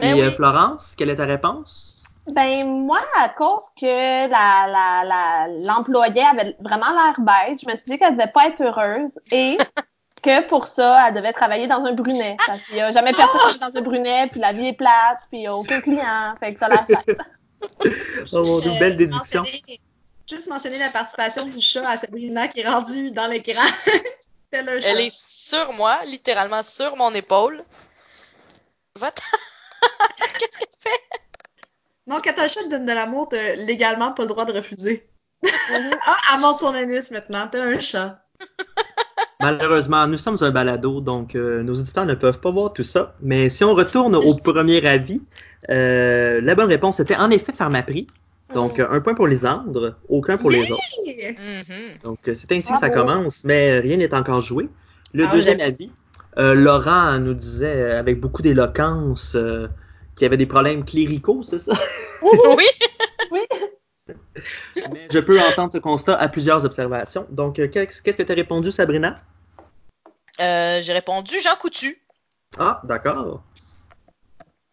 Ben 0.00 0.16
Et 0.16 0.22
euh, 0.22 0.28
oui. 0.28 0.34
Florence, 0.34 0.94
quelle 0.96 1.10
est 1.10 1.16
ta 1.16 1.24
réponse? 1.24 1.93
Ben, 2.28 2.66
moi, 2.66 3.00
à 3.16 3.28
cause 3.28 3.64
que 3.78 3.84
la, 4.28 4.66
la, 4.66 5.04
la, 5.04 5.46
l'employée 5.66 6.24
avait 6.24 6.56
vraiment 6.60 6.86
l'air 6.90 7.14
bête, 7.18 7.60
je 7.62 7.68
me 7.70 7.76
suis 7.76 7.90
dit 7.92 7.98
qu'elle 7.98 8.16
devait 8.16 8.30
pas 8.32 8.46
être 8.48 8.62
heureuse 8.62 9.18
et 9.30 9.58
que 10.22 10.46
pour 10.48 10.66
ça, 10.66 11.06
elle 11.08 11.14
devait 11.14 11.34
travailler 11.34 11.66
dans 11.66 11.84
un 11.84 11.92
brunet. 11.92 12.36
Parce 12.46 12.62
qu'il 12.62 12.76
y 12.76 12.80
a 12.80 12.92
jamais 12.92 13.12
personne 13.12 13.40
qui 13.50 13.56
est 13.56 13.60
dans 13.60 13.76
un 13.76 13.82
brunet, 13.82 14.26
puis 14.30 14.40
la 14.40 14.52
vie 14.52 14.68
est 14.68 14.72
plate, 14.72 15.26
puis 15.28 15.40
il 15.40 15.42
y 15.42 15.46
a 15.46 15.54
aucun 15.54 15.80
client. 15.82 16.34
Fait 16.40 16.54
que 16.54 16.60
ça 16.60 16.66
a 16.66 16.68
l'air 16.70 16.86
plate. 16.86 17.18
Oh 18.32 18.44
mon 18.44 18.58
Dieu, 18.60 18.70
belle 18.78 18.96
déduction. 18.96 19.42
mentionner- 19.42 19.80
Juste 20.26 20.48
mentionner 20.48 20.78
la 20.78 20.88
participation 20.88 21.44
du 21.44 21.60
chat 21.60 21.86
à 21.86 21.96
Sabrina 21.96 22.48
qui 22.48 22.60
est 22.60 22.68
rendue 22.68 23.10
dans 23.10 23.26
l'écran. 23.26 23.60
Elle 24.52 24.68
est 25.00 25.12
sur 25.14 25.72
moi, 25.74 25.98
littéralement 26.06 26.62
sur 26.62 26.96
mon 26.96 27.10
épaule. 27.12 27.62
Va-t'en. 28.96 29.22
Qu'est-ce 30.38 30.58
qu'elle 30.58 30.68
fait? 30.80 31.00
Non, 32.06 32.20
quand 32.22 32.38
un 32.38 32.48
chat 32.48 32.62
te 32.64 32.70
donne 32.70 32.86
de 32.86 32.92
l'amour, 32.92 33.28
t'as 33.30 33.54
légalement 33.54 34.12
pas 34.12 34.22
le 34.22 34.28
droit 34.28 34.44
de 34.44 34.52
refuser. 34.52 35.06
Mhm. 35.42 35.50
Ah, 36.06 36.16
elle 36.34 36.40
monte 36.40 36.58
son 36.58 36.74
anus 36.74 37.10
maintenant. 37.10 37.48
T'es 37.48 37.58
un 37.58 37.80
chat. 37.80 38.20
Malheureusement, 39.40 40.06
nous 40.06 40.16
sommes 40.16 40.38
un 40.40 40.50
balado, 40.50 41.00
donc 41.00 41.34
euh, 41.34 41.62
nos 41.62 41.74
auditeurs 41.74 42.06
ne 42.06 42.14
peuvent 42.14 42.40
pas 42.40 42.50
voir 42.50 42.72
tout 42.72 42.82
ça. 42.82 43.14
Mais 43.20 43.48
si 43.48 43.64
on 43.64 43.74
retourne 43.74 44.14
au 44.16 44.36
premier 44.42 44.84
avis, 44.86 45.20
euh, 45.70 46.40
la 46.40 46.54
bonne 46.54 46.68
réponse 46.68 47.00
était 47.00 47.16
en 47.16 47.30
effet 47.30 47.52
Pharmaprix. 47.52 48.06
Donc, 48.54 48.78
euh, 48.78 48.86
un 48.90 49.00
point 49.00 49.14
pour 49.14 49.26
Lisandre, 49.26 49.96
aucun 50.08 50.36
pour 50.36 50.50
les 50.50 50.70
autres. 50.70 50.82
Mhm. 51.06 51.98
Donc, 52.02 52.18
euh, 52.28 52.34
c'est 52.34 52.52
ainsi 52.52 52.72
que 52.72 52.78
ça 52.78 52.90
commence, 52.90 53.44
mais 53.44 53.78
rien 53.80 53.96
n'est 53.96 54.14
encore 54.14 54.40
joué. 54.40 54.68
Le 55.12 55.24
Ah, 55.26 55.32
deuxième 55.32 55.60
avis, 55.60 55.90
euh, 56.38 56.54
Laurent 56.54 57.18
nous 57.18 57.34
disait 57.34 57.92
avec 57.92 58.20
beaucoup 58.20 58.42
d'éloquence 58.42 59.36
y 60.22 60.24
avait 60.26 60.36
des 60.36 60.46
problèmes 60.46 60.84
cléricaux, 60.84 61.42
c'est 61.42 61.58
ça? 61.58 61.72
Oui. 62.22 62.64
Oui. 63.30 63.40
Mais 64.90 65.08
je 65.10 65.18
peux 65.18 65.40
entendre 65.40 65.72
ce 65.72 65.78
constat 65.78 66.14
à 66.14 66.28
plusieurs 66.28 66.64
observations. 66.64 67.26
Donc, 67.30 67.58
euh, 67.58 67.68
qu'est-ce 67.68 68.00
que 68.02 68.22
tu 68.22 68.32
as 68.32 68.34
répondu, 68.34 68.70
Sabrina? 68.70 69.14
Euh, 70.40 70.80
j'ai 70.82 70.92
répondu 70.92 71.40
Jean 71.40 71.56
Coutu. 71.56 72.00
Ah, 72.58 72.80
d'accord. 72.84 73.42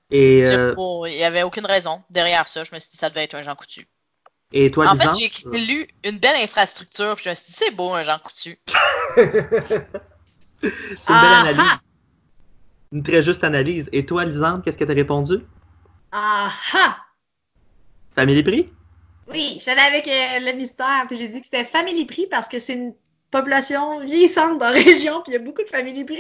Et, 0.10 0.44
euh, 0.46 0.74
pour- 0.76 1.08
Il 1.08 1.16
y 1.16 1.24
avait 1.24 1.44
aucune 1.44 1.66
raison 1.66 2.02
derrière 2.10 2.48
ça. 2.48 2.64
Je 2.64 2.74
me 2.76 2.80
suis 2.80 2.90
dit 2.92 2.98
ça 2.98 3.10
devait 3.10 3.24
être 3.24 3.36
un 3.36 3.42
Jean 3.42 3.56
Coutu. 3.56 3.88
et 4.52 4.70
toi, 4.72 4.88
En 4.88 4.96
fait, 4.96 5.08
j'ai 5.16 5.60
lu 5.60 5.88
une 6.04 6.18
belle 6.20 6.42
infrastructure, 6.44 7.16
puis 7.16 7.26
je 7.26 7.30
me 7.30 7.36
suis 7.36 7.46
dit 7.48 7.54
c'est 7.58 7.72
beau 7.72 7.94
un 7.94 8.04
Jean 8.04 8.20
Coutu. 8.20 8.60
C'est 10.62 10.68
une 10.68 11.16
Ah, 11.16 11.22
belle 11.22 11.34
analyse. 11.50 11.80
Une 12.94 13.04
très 13.04 13.22
juste 13.22 13.44
analyse. 13.44 13.90
Et 13.92 14.06
toi, 14.06 14.24
Lisandre, 14.24 14.62
qu'est-ce 14.62 14.78
que 14.78 14.86
tu 14.86 14.92
as 14.92 14.96
répondu? 14.96 15.40
Ah 16.14 16.54
ah! 16.74 17.06
Famille 18.16 18.42
Prix? 18.44 18.70
Oui, 19.28 19.60
j'allais 19.64 19.82
avec 19.82 20.08
euh, 20.08 20.40
le 20.40 20.54
mystère, 20.58 21.06
puis 21.08 21.18
j'ai 21.18 21.28
dit 21.28 21.40
que 21.40 21.46
c'était 21.46 21.64
Family 21.64 22.06
Prix 22.06 22.28
parce 22.28 22.48
que 22.48 22.60
c'est 22.60 22.74
une 22.74 22.96
population 23.32 24.00
vieillissante 24.00 24.58
dans 24.58 24.70
la 24.70 24.72
région, 24.84 25.22
puis 25.22 25.32
il 25.32 25.34
y 25.34 25.38
a 25.38 25.40
beaucoup 25.40 25.64
de 25.64 25.70
Family 25.70 26.04
Prix. 26.04 26.18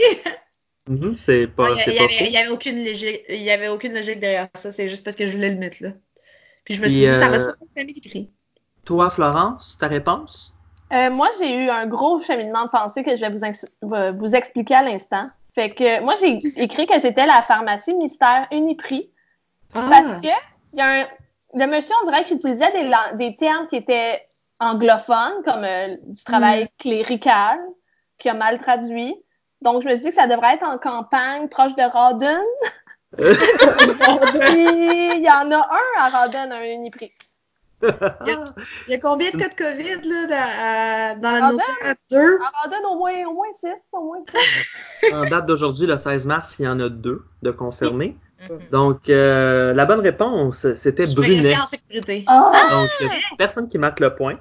Mhm, 0.87 1.17
c'est 1.17 1.47
pas, 1.47 1.75
Il 1.77 1.77
c'est 1.79 1.93
y, 1.93 1.97
pas 1.97 2.07
avait, 2.25 2.31
y 2.31 2.37
avait 2.37 2.49
aucune 2.49 2.83
logique, 2.83 3.21
il 3.29 3.41
y 3.41 3.51
avait 3.51 3.67
aucune 3.69 3.93
logique 3.93 4.19
derrière 4.19 4.49
ça, 4.55 4.71
c'est 4.71 4.87
juste 4.87 5.03
parce 5.03 5.15
que 5.15 5.25
je 5.27 5.31
voulais 5.33 5.49
le 5.51 5.57
mettre 5.57 5.81
là. 5.83 5.91
Puis 6.65 6.75
je 6.75 6.81
me 6.81 6.87
suis 6.87 7.03
dit, 7.03 7.13
ça 7.13 7.27
euh, 7.27 7.29
ressemble 7.29 7.57
à 7.61 7.73
Family 7.81 8.01
Prix. 8.01 8.31
Toi, 8.85 9.09
Florence, 9.09 9.75
ta 9.79 9.87
réponse? 9.87 10.53
Euh, 10.93 11.09
moi, 11.09 11.29
j'ai 11.39 11.53
eu 11.55 11.69
un 11.69 11.87
gros 11.87 12.19
cheminement 12.21 12.65
de 12.65 12.69
pensée 12.69 13.03
que 13.03 13.15
je 13.15 13.21
vais 13.21 13.29
vous, 13.29 13.45
ex- 13.45 13.65
vous 13.81 14.35
expliquer 14.35 14.75
à 14.75 14.83
l'instant. 14.83 15.23
Fait 15.53 15.69
que 15.69 16.01
moi, 16.01 16.15
j'ai 16.15 16.37
écrit 16.61 16.87
que 16.87 16.99
c'était 16.99 17.25
la 17.25 17.41
pharmacie 17.41 17.95
mystère 17.95 18.47
Uniprix 18.51 19.11
parce 19.73 20.15
que 20.15 20.27
il 20.73 20.79
y 20.79 20.81
a 20.81 21.01
un, 21.01 21.07
le 21.53 21.67
monsieur, 21.67 21.93
on 22.01 22.05
dirait 22.09 22.25
qu'il 22.25 22.37
utilisait 22.37 22.71
des, 22.71 22.89
des 23.17 23.35
termes 23.35 23.67
qui 23.67 23.75
étaient 23.75 24.21
anglophones, 24.59 25.43
comme 25.43 25.63
euh, 25.63 25.95
du 26.05 26.23
travail 26.23 26.69
clérical, 26.79 27.59
qui 28.19 28.29
a 28.29 28.33
mal 28.33 28.59
traduit. 28.61 29.15
Donc, 29.61 29.83
je 29.83 29.89
me 29.89 29.95
dis 29.95 30.09
que 30.09 30.15
ça 30.15 30.27
devrait 30.27 30.55
être 30.55 30.63
en 30.63 30.77
campagne, 30.77 31.49
proche 31.49 31.75
de 31.75 31.83
Rawdon. 31.83 32.39
Il 33.17 35.21
y 35.21 35.29
en 35.29 35.51
a 35.51 35.57
un 35.57 36.01
à 36.01 36.09
Rawdon, 36.09 36.51
un 36.51 36.63
Uniprix. 36.63 37.11
Il 37.81 38.91
y 38.91 38.93
a 38.93 38.99
combien 38.99 39.31
de 39.31 39.37
cas 39.37 39.49
de 39.49 39.55
COVID 39.55 40.09
là, 40.09 41.15
dans, 41.15 41.21
dans 41.21 41.31
la 41.31 41.45
Ah, 41.47 41.51
notice? 41.51 41.95
Deux? 42.11 42.37
Rawdon, 42.37 42.89
au 42.89 42.97
moins, 42.97 43.13
au 43.27 43.33
moins 43.33 43.53
six, 43.59 43.79
au 43.91 44.03
moins 44.05 44.23
six. 44.33 45.13
en 45.13 45.25
date 45.25 45.45
d'aujourd'hui, 45.45 45.87
le 45.87 45.97
16 45.97 46.25
mars, 46.25 46.55
il 46.59 46.65
y 46.65 46.67
en 46.67 46.79
a 46.79 46.89
deux 46.89 47.23
de 47.41 47.51
confirmés. 47.51 48.17
Mhm. 48.49 48.59
Donc, 48.71 49.09
euh, 49.09 49.73
la 49.73 49.85
bonne 49.85 49.99
réponse, 49.99 50.73
c'était 50.73 51.05
Brunet. 51.07 51.55
en 51.57 51.65
sécurité. 51.65 52.23
Ah! 52.27 52.51
Donc, 52.71 52.89
euh, 53.01 53.13
personne 53.37 53.69
qui 53.69 53.77
marque 53.77 53.99
le 53.99 54.15
point. 54.15 54.33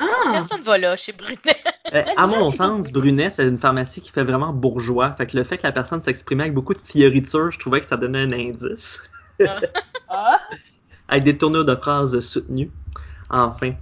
Ah! 0.00 0.06
Personne 0.32 0.62
va 0.62 0.76
là 0.78 0.96
chez 0.96 1.12
Brunet. 1.12 1.38
Euh, 1.92 2.02
à 2.16 2.26
mon 2.26 2.50
sens, 2.50 2.90
Brunet, 2.90 3.30
c'est 3.30 3.46
une 3.46 3.58
pharmacie 3.58 4.00
qui 4.00 4.10
fait 4.10 4.24
vraiment 4.24 4.52
bourgeois. 4.52 5.14
Fait 5.16 5.26
que 5.26 5.36
le 5.36 5.44
fait 5.44 5.58
que 5.58 5.62
la 5.64 5.72
personne 5.72 6.02
s'exprimait 6.02 6.44
avec 6.44 6.54
beaucoup 6.54 6.74
de 6.74 6.80
fioriture, 6.82 7.50
je 7.50 7.58
trouvais 7.58 7.80
que 7.80 7.86
ça 7.86 7.96
donnait 7.96 8.22
un 8.22 8.32
indice. 8.32 9.00
Ah! 10.08 10.40
Avec 11.08 11.24
des 11.24 11.36
tournures 11.36 11.64
de 11.64 11.74
phrases 11.74 12.18
soutenues. 12.20 12.70
Enfin. 13.30 13.72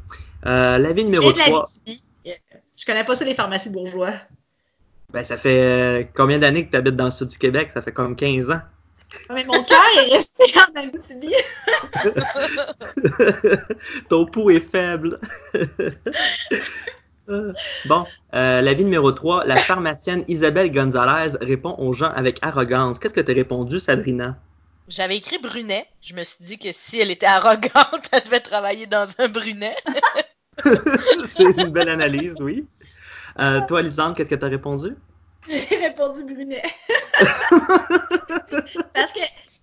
Euh, 0.46 0.78
L'avis 0.78 1.04
numéro 1.04 1.28
J'ai 1.28 1.32
de 1.34 1.38
la 1.38 1.44
3. 1.44 1.62
Abitibi. 1.62 2.02
Euh, 2.26 2.30
Je 2.76 2.84
connais 2.84 3.04
pas 3.04 3.14
ça, 3.14 3.24
les 3.24 3.34
pharmacies 3.34 3.70
bourgeois. 3.70 4.12
Ben, 5.12 5.22
ça 5.22 5.36
fait 5.36 5.62
euh, 5.62 6.04
combien 6.14 6.38
d'années 6.38 6.66
que 6.66 6.70
tu 6.70 6.76
habites 6.76 6.96
dans 6.96 7.06
le 7.06 7.10
sud 7.10 7.28
du 7.28 7.38
Québec? 7.38 7.70
Ça 7.72 7.82
fait 7.82 7.92
comme 7.92 8.16
15 8.16 8.50
ans. 8.50 8.60
Mais 9.28 9.44
mon 9.44 9.62
cœur 9.62 9.78
est 9.98 10.14
resté 10.14 10.42
en 10.56 10.80
Abitibi. 10.80 11.34
Ton 14.08 14.24
pouls 14.26 14.50
est 14.50 14.60
faible. 14.60 15.18
Bon, 17.86 18.04
euh, 18.34 18.60
l'avis 18.60 18.84
numéro 18.84 19.12
3. 19.12 19.44
La 19.46 19.56
pharmacienne 19.56 20.24
Isabelle 20.28 20.70
Gonzalez 20.72 21.36
répond 21.40 21.74
aux 21.78 21.92
gens 21.92 22.10
avec 22.10 22.38
arrogance. 22.42 22.98
Qu'est-ce 22.98 23.14
que 23.14 23.20
tu 23.20 23.30
as 23.30 23.34
répondu, 23.34 23.80
Sabrina? 23.80 24.36
J'avais 24.94 25.16
écrit 25.16 25.38
Brunet. 25.38 25.86
Je 26.02 26.14
me 26.14 26.22
suis 26.22 26.44
dit 26.44 26.58
que 26.58 26.70
si 26.72 27.00
elle 27.00 27.10
était 27.10 27.24
arrogante, 27.26 28.08
elle 28.12 28.24
devait 28.24 28.40
travailler 28.40 28.86
dans 28.86 29.06
un 29.18 29.28
Brunet. 29.28 29.76
C'est 31.34 31.44
une 31.44 31.70
belle 31.70 31.88
analyse, 31.88 32.36
oui. 32.40 32.66
Euh, 33.40 33.62
toi, 33.66 33.80
Lisande, 33.80 34.14
qu'est-ce 34.14 34.28
que 34.28 34.34
tu 34.34 34.44
as 34.44 34.48
répondu? 34.48 34.94
J'ai 35.48 35.76
répondu 35.76 36.24
Brunet. 36.24 36.62
Parce 38.94 39.12
que 39.12 39.20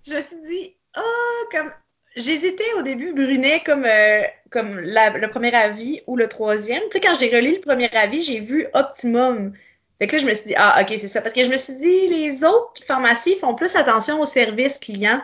je 0.07 0.15
me 0.15 0.21
suis 0.21 0.41
dit, 0.47 0.75
oh, 0.97 1.45
comme. 1.51 1.71
J'hésitais 2.15 2.73
au 2.77 2.81
début 2.81 3.13
Brunet 3.13 3.61
comme, 3.63 3.85
euh, 3.85 4.23
comme 4.49 4.79
la- 4.79 5.11
le 5.11 5.29
premier 5.29 5.53
avis 5.53 6.01
ou 6.07 6.17
le 6.17 6.27
troisième. 6.27 6.81
Puis 6.89 6.99
quand 6.99 7.13
j'ai 7.17 7.33
relu 7.33 7.53
le 7.57 7.61
premier 7.61 7.89
avis, 7.91 8.21
j'ai 8.21 8.39
vu 8.39 8.65
Optimum. 8.73 9.53
Fait 9.99 10.07
que 10.07 10.15
là, 10.15 10.21
je 10.21 10.27
me 10.27 10.33
suis 10.33 10.47
dit, 10.47 10.55
ah, 10.57 10.77
ok, 10.81 10.87
c'est 10.89 11.07
ça. 11.07 11.21
Parce 11.21 11.33
que 11.33 11.43
je 11.43 11.49
me 11.49 11.57
suis 11.57 11.75
dit, 11.75 12.07
les 12.07 12.43
autres 12.43 12.83
pharmacies 12.85 13.35
font 13.35 13.53
plus 13.53 13.75
attention 13.75 14.21
au 14.21 14.25
service 14.25 14.79
client. 14.79 15.21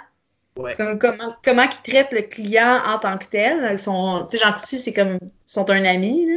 Ouais. 0.58 0.74
Comme, 0.76 1.00
comment, 1.00 1.36
comment 1.44 1.64
ils 1.64 1.92
traitent 1.92 2.14
le 2.14 2.22
client 2.22 2.82
en 2.86 3.00
tant 3.00 3.18
que 3.18 3.26
tel. 3.26 3.68
Ils 3.72 3.80
sont, 3.80 4.28
tu 4.30 4.38
sais, 4.38 4.46
Jean 4.46 4.54
Coutu, 4.54 4.78
c'est 4.78 4.94
comme, 4.94 5.18
ils 5.22 5.30
sont 5.46 5.70
un 5.70 5.84
ami, 5.86 6.26
là. 6.26 6.36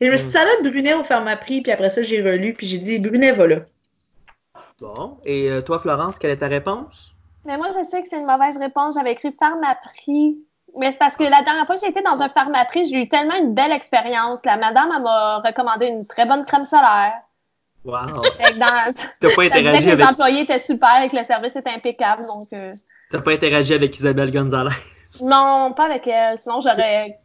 Et 0.00 0.06
je 0.06 0.10
me 0.10 0.16
suis 0.16 0.26
dit, 0.26 0.32
ça 0.32 0.42
doit 0.42 0.54
être 0.54 0.64
Brunet 0.64 0.94
au 0.94 1.04
Pharmaprix, 1.04 1.60
puis 1.62 1.70
après 1.70 1.88
ça, 1.88 2.02
j'ai 2.02 2.20
relu, 2.22 2.54
puis 2.54 2.66
j'ai 2.66 2.78
dit, 2.78 2.98
Brunet 2.98 3.30
va 3.30 3.46
là. 3.46 3.56
Bon. 4.80 5.18
Et 5.24 5.48
euh, 5.48 5.62
toi, 5.62 5.78
Florence, 5.78 6.18
quelle 6.18 6.32
est 6.32 6.38
ta 6.38 6.48
réponse? 6.48 7.14
Mais 7.44 7.56
moi, 7.56 7.68
je 7.68 7.84
sais 7.88 8.02
que 8.02 8.08
c'est 8.08 8.18
une 8.18 8.26
mauvaise 8.26 8.56
réponse. 8.56 8.94
J'avais 8.94 9.12
écrit 9.12 9.32
pharmaprix. 9.32 10.38
Mais 10.76 10.90
c'est 10.90 10.98
parce 10.98 11.16
que 11.16 11.24
la 11.24 11.42
dernière 11.42 11.66
fois 11.66 11.76
que 11.76 11.82
j'ai 11.82 11.90
été 11.90 12.02
dans 12.02 12.20
un 12.20 12.28
pharmaprix, 12.28 12.88
j'ai 12.88 13.02
eu 13.02 13.08
tellement 13.08 13.36
une 13.36 13.54
belle 13.54 13.72
expérience. 13.72 14.40
La 14.44 14.56
madame, 14.56 14.88
elle 14.96 15.02
m'a 15.02 15.38
recommandé 15.38 15.86
une 15.86 16.06
très 16.06 16.26
bonne 16.26 16.44
crème 16.46 16.64
solaire. 16.64 17.12
Wow. 17.84 18.06
Dans... 18.06 18.22
T'as 19.20 19.34
pas 19.34 19.42
interagi 19.44 19.84
que 19.84 19.84
les 19.84 19.92
avec, 19.92 20.06
employés 20.06 20.42
étaient 20.42 20.58
super 20.58 21.02
et 21.02 21.08
que 21.08 21.16
le 21.16 21.24
service 21.24 21.56
était 21.56 21.70
impeccable. 21.70 22.22
Donc, 22.22 22.48
euh, 22.52 22.72
t'as 23.10 23.20
pas 23.20 23.32
interagi 23.32 23.74
avec 23.74 23.98
Isabelle 23.98 24.30
Gonzalez? 24.30 24.74
non, 25.20 25.72
pas 25.76 25.86
avec 25.86 26.06
elle. 26.06 26.38
Sinon, 26.38 26.60
j'aurais 26.60 27.18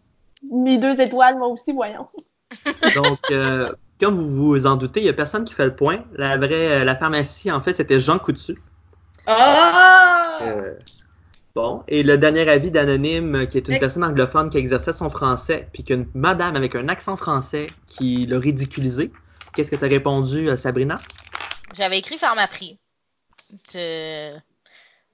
mis 0.51 0.77
deux 0.79 0.99
étoiles, 0.99 1.37
moi 1.37 1.47
aussi, 1.47 1.71
voyons. 1.71 2.07
Donc, 2.95 3.19
euh, 3.31 3.69
comme 3.99 4.33
vous 4.33 4.49
vous 4.49 4.67
en 4.67 4.75
doutez, 4.75 5.01
il 5.01 5.03
n'y 5.03 5.09
a 5.09 5.13
personne 5.13 5.45
qui 5.45 5.53
fait 5.53 5.65
le 5.65 5.75
point. 5.75 6.03
La 6.13 6.37
vraie, 6.37 6.83
la 6.83 6.95
pharmacie, 6.95 7.51
en 7.51 7.59
fait, 7.59 7.73
c'était 7.73 7.99
Jean 7.99 8.19
Coutu. 8.19 8.57
Ah! 9.27 10.39
Euh, 10.41 10.73
bon, 11.55 11.83
et 11.87 12.03
le 12.03 12.17
dernier 12.17 12.47
avis 12.49 12.71
d'Anonyme, 12.71 13.47
qui 13.47 13.57
est 13.57 13.67
une 13.67 13.79
personne 13.79 14.03
anglophone 14.03 14.49
qui 14.49 14.57
exerçait 14.57 14.93
son 14.93 15.09
français, 15.09 15.67
puis 15.73 15.83
qu'une 15.83 16.07
madame 16.13 16.55
avec 16.55 16.75
un 16.75 16.87
accent 16.87 17.15
français 17.15 17.67
qui 17.87 18.25
l'a 18.25 18.39
ridiculisé. 18.39 19.11
Qu'est-ce 19.56 19.72
que 19.72 19.75
tu 19.75 19.86
as 19.86 19.88
répondu, 19.88 20.50
euh, 20.50 20.56
Sabrina? 20.56 20.96
J'avais 21.74 21.98
écrit 21.98 22.18
Pharmaprix. 22.18 22.77
Je- 23.74 24.38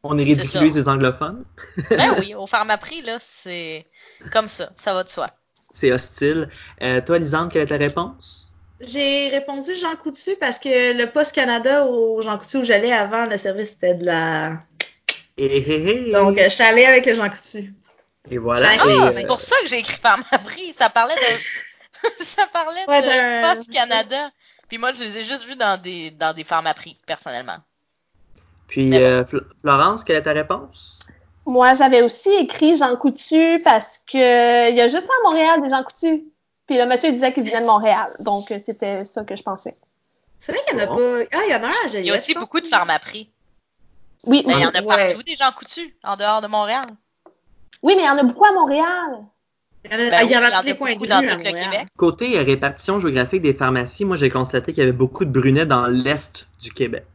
On 0.04 0.18
est 0.18 0.36
ça. 0.46 0.62
les 0.64 0.88
anglophones. 0.88 1.46
Ben 1.92 2.16
oui, 2.20 2.34
au 2.36 2.46
Pharmaprix, 2.48 3.02
là, 3.02 3.18
c'est 3.20 3.86
comme 4.32 4.48
ça. 4.48 4.70
Ça 4.76 4.94
va 4.94 5.04
de 5.04 5.10
soi. 5.10 5.28
C'est 5.76 5.92
hostile. 5.92 6.50
Euh, 6.82 7.02
toi, 7.02 7.20
Lisande, 7.20 7.52
quelle 7.52 7.64
est 7.64 7.68
ta 7.68 7.78
réponse? 7.78 8.52
J'ai 8.82 9.30
répondu 9.30 9.74
Jean 9.76 9.96
Coutu 9.96 10.32
parce 10.40 10.60
que 10.60 10.94
le 10.98 11.08
Poste 11.12 11.34
Canada 11.34 11.86
au 11.86 12.22
Jean 12.22 12.38
Coutu 12.38 12.58
où 12.58 12.64
j'allais 12.64 12.92
avant, 12.92 13.26
le 13.26 13.38
service 13.38 13.70
c'était 13.72 13.94
de 13.96 14.06
la. 14.06 14.54
Et, 15.38 15.46
et, 15.58 16.08
et- 16.10 16.12
Donc, 16.12 16.38
euh, 16.38 16.44
je 16.46 16.50
suis 16.50 16.64
allée 16.64 16.86
avec 16.86 17.06
le 17.06 17.14
Jean 17.14 17.30
Coutu. 17.30 17.74
et 18.30 18.38
voilà. 18.38 18.70
Ah, 18.80 18.86
Et, 18.86 18.90
euh, 18.90 19.14
c'est 19.14 19.26
pour 19.28 19.40
ça 19.42 19.56
que 19.62 19.68
j'ai 19.68 19.80
écrit 19.80 19.98
Pharmaprix. 19.98 20.74
Ça 20.74 20.90
parlait 20.90 21.16
de. 21.16 21.22
ça 22.20 22.48
parlait 22.48 22.86
Ouais, 22.88 23.02
de 23.02 23.08
d'un- 23.08 23.56
Post 23.56 23.72
Canada. 23.72 24.32
Puis 24.68 24.78
moi, 24.78 24.94
je 24.94 25.02
les 25.02 25.18
ai 25.20 25.24
juste 25.24 25.46
vus 25.46 25.56
dans 25.56 25.80
des, 25.82 26.12
dans 26.12 26.34
des 26.34 26.44
Pharmaprix, 26.44 26.98
personnellement. 27.06 27.58
Puis, 28.68 28.90
bon. 28.90 28.98
euh, 28.98 29.24
Fl- 29.24 29.44
Florence, 29.62 30.04
quelle 30.04 30.18
est 30.18 30.24
ta 30.24 30.32
réponse? 30.34 31.00
Moi, 31.46 31.74
j'avais 31.74 32.02
aussi 32.02 32.30
écrit 32.32 32.78
Jean 32.78 32.96
Coutu 32.96 33.58
parce 33.64 34.00
que 34.12 34.70
il 34.70 34.76
y 34.76 34.82
a 34.82 34.88
juste 34.88 35.10
à 35.10 35.30
Montréal 35.30 35.62
des 35.62 35.70
Jean 35.70 35.84
Coutu. 35.84 36.24
Puis 36.66 36.78
le 36.78 36.86
monsieur 36.86 37.12
disait 37.12 37.34
qu'il 37.34 37.44
venait 37.44 37.60
de 37.62 37.66
Montréal. 37.66 38.10
Donc, 38.22 38.50
euh, 38.52 38.58
c'était 38.66 39.04
ça 39.06 39.24
que 39.26 39.36
je 39.36 39.44
pensais. 39.44 39.76
C'est 40.40 40.54
vrai 40.54 40.62
qu'il 40.68 40.78
y 40.78 40.82
en 40.82 40.84
a 40.84 40.88
Bon. 40.88 40.96
pas. 40.96 41.26
Ah, 41.38 41.42
il 41.48 41.52
y 41.52 41.56
en 41.56 41.64
a 41.64 41.68
un 41.68 41.70
à 41.70 42.00
Il 42.00 42.06
y 42.06 42.12
a 42.12 42.16
aussi 42.16 42.34
beaucoup 42.34 42.62
de 42.62 42.68
Pharmaprix. 42.68 43.30
Oui, 44.26 44.44
Mais 44.48 44.54
il 44.54 44.60
y 44.62 44.66
en 44.66 44.70
a 44.70 44.82
Ouais. 44.82 44.86
partout, 45.08 45.24
des 45.24 45.36
gens 45.36 45.52
coutus, 45.52 45.92
en 46.04 46.16
dehors 46.16 46.40
de 46.40 46.48
Montréal. 46.48 46.86
Oui, 47.82 47.96
mais 47.98 48.04
il 48.04 48.06
y 48.06 48.10
en 48.10 48.18
a 48.18 48.24
beaucoup 48.24 48.46
à 48.46 48.54
Montréal. 48.54 49.26
Il 49.86 49.92
y 49.92 49.96
en 49.96 49.98
a, 49.98 50.10
Ben 50.10 50.22
il 50.24 50.32
y 50.32 50.38
en 50.38 50.42
a 50.42 50.52
tous 50.62 50.66
les 50.66 50.74
points 50.76 50.96
de 50.96 51.06
dans 51.06 51.20
tout 51.20 51.26
le 51.26 51.36
Montréal. 51.36 51.70
Québec. 51.72 51.88
Côté 51.98 52.40
euh, 52.40 52.44
répartition 52.44 53.00
géographique 53.00 53.42
des 53.42 53.54
pharmacies, 53.54 54.06
moi, 54.06 54.16
j'ai 54.18 54.30
constaté 54.30 54.72
qu'il 54.72 54.82
y 54.82 54.84
avait 54.84 54.92
beaucoup 54.94 55.26
de 55.26 55.32
brunets 55.32 55.66
dans 55.66 55.88
l'est 55.88 56.48
du 56.62 56.72
Québec. 56.72 57.06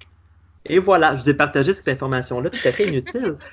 Et 0.67 0.79
voilà, 0.79 1.17
je 1.17 1.23
vous 1.23 1.31
ai 1.31 1.35
partagé 1.35 1.73
cette 1.73 1.89
information-là, 1.89 2.51
tout 2.51 2.69
à 2.69 2.73
fait 2.73 2.87
inutile. 2.89 3.37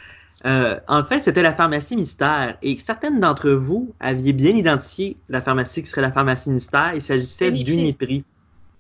Euh, 0.45 0.77
en 0.89 1.03
fait, 1.05 1.21
c'était 1.21 1.41
la 1.41 1.53
pharmacie 1.53 1.95
mystère. 1.95 2.57
Et 2.61 2.77
certaines 2.77 3.21
d'entre 3.21 3.49
vous 3.51 3.95
aviez 4.01 4.33
bien 4.33 4.51
identifié 4.51 5.15
la 5.29 5.41
pharmacie 5.41 5.81
qui 5.81 5.89
serait 5.89 6.01
la 6.01 6.11
pharmacie 6.11 6.49
mystère. 6.49 6.91
Il 6.93 7.01
s'agissait 7.01 7.47
Uniprix. 7.47 7.63
d'Uniprix. 7.63 8.23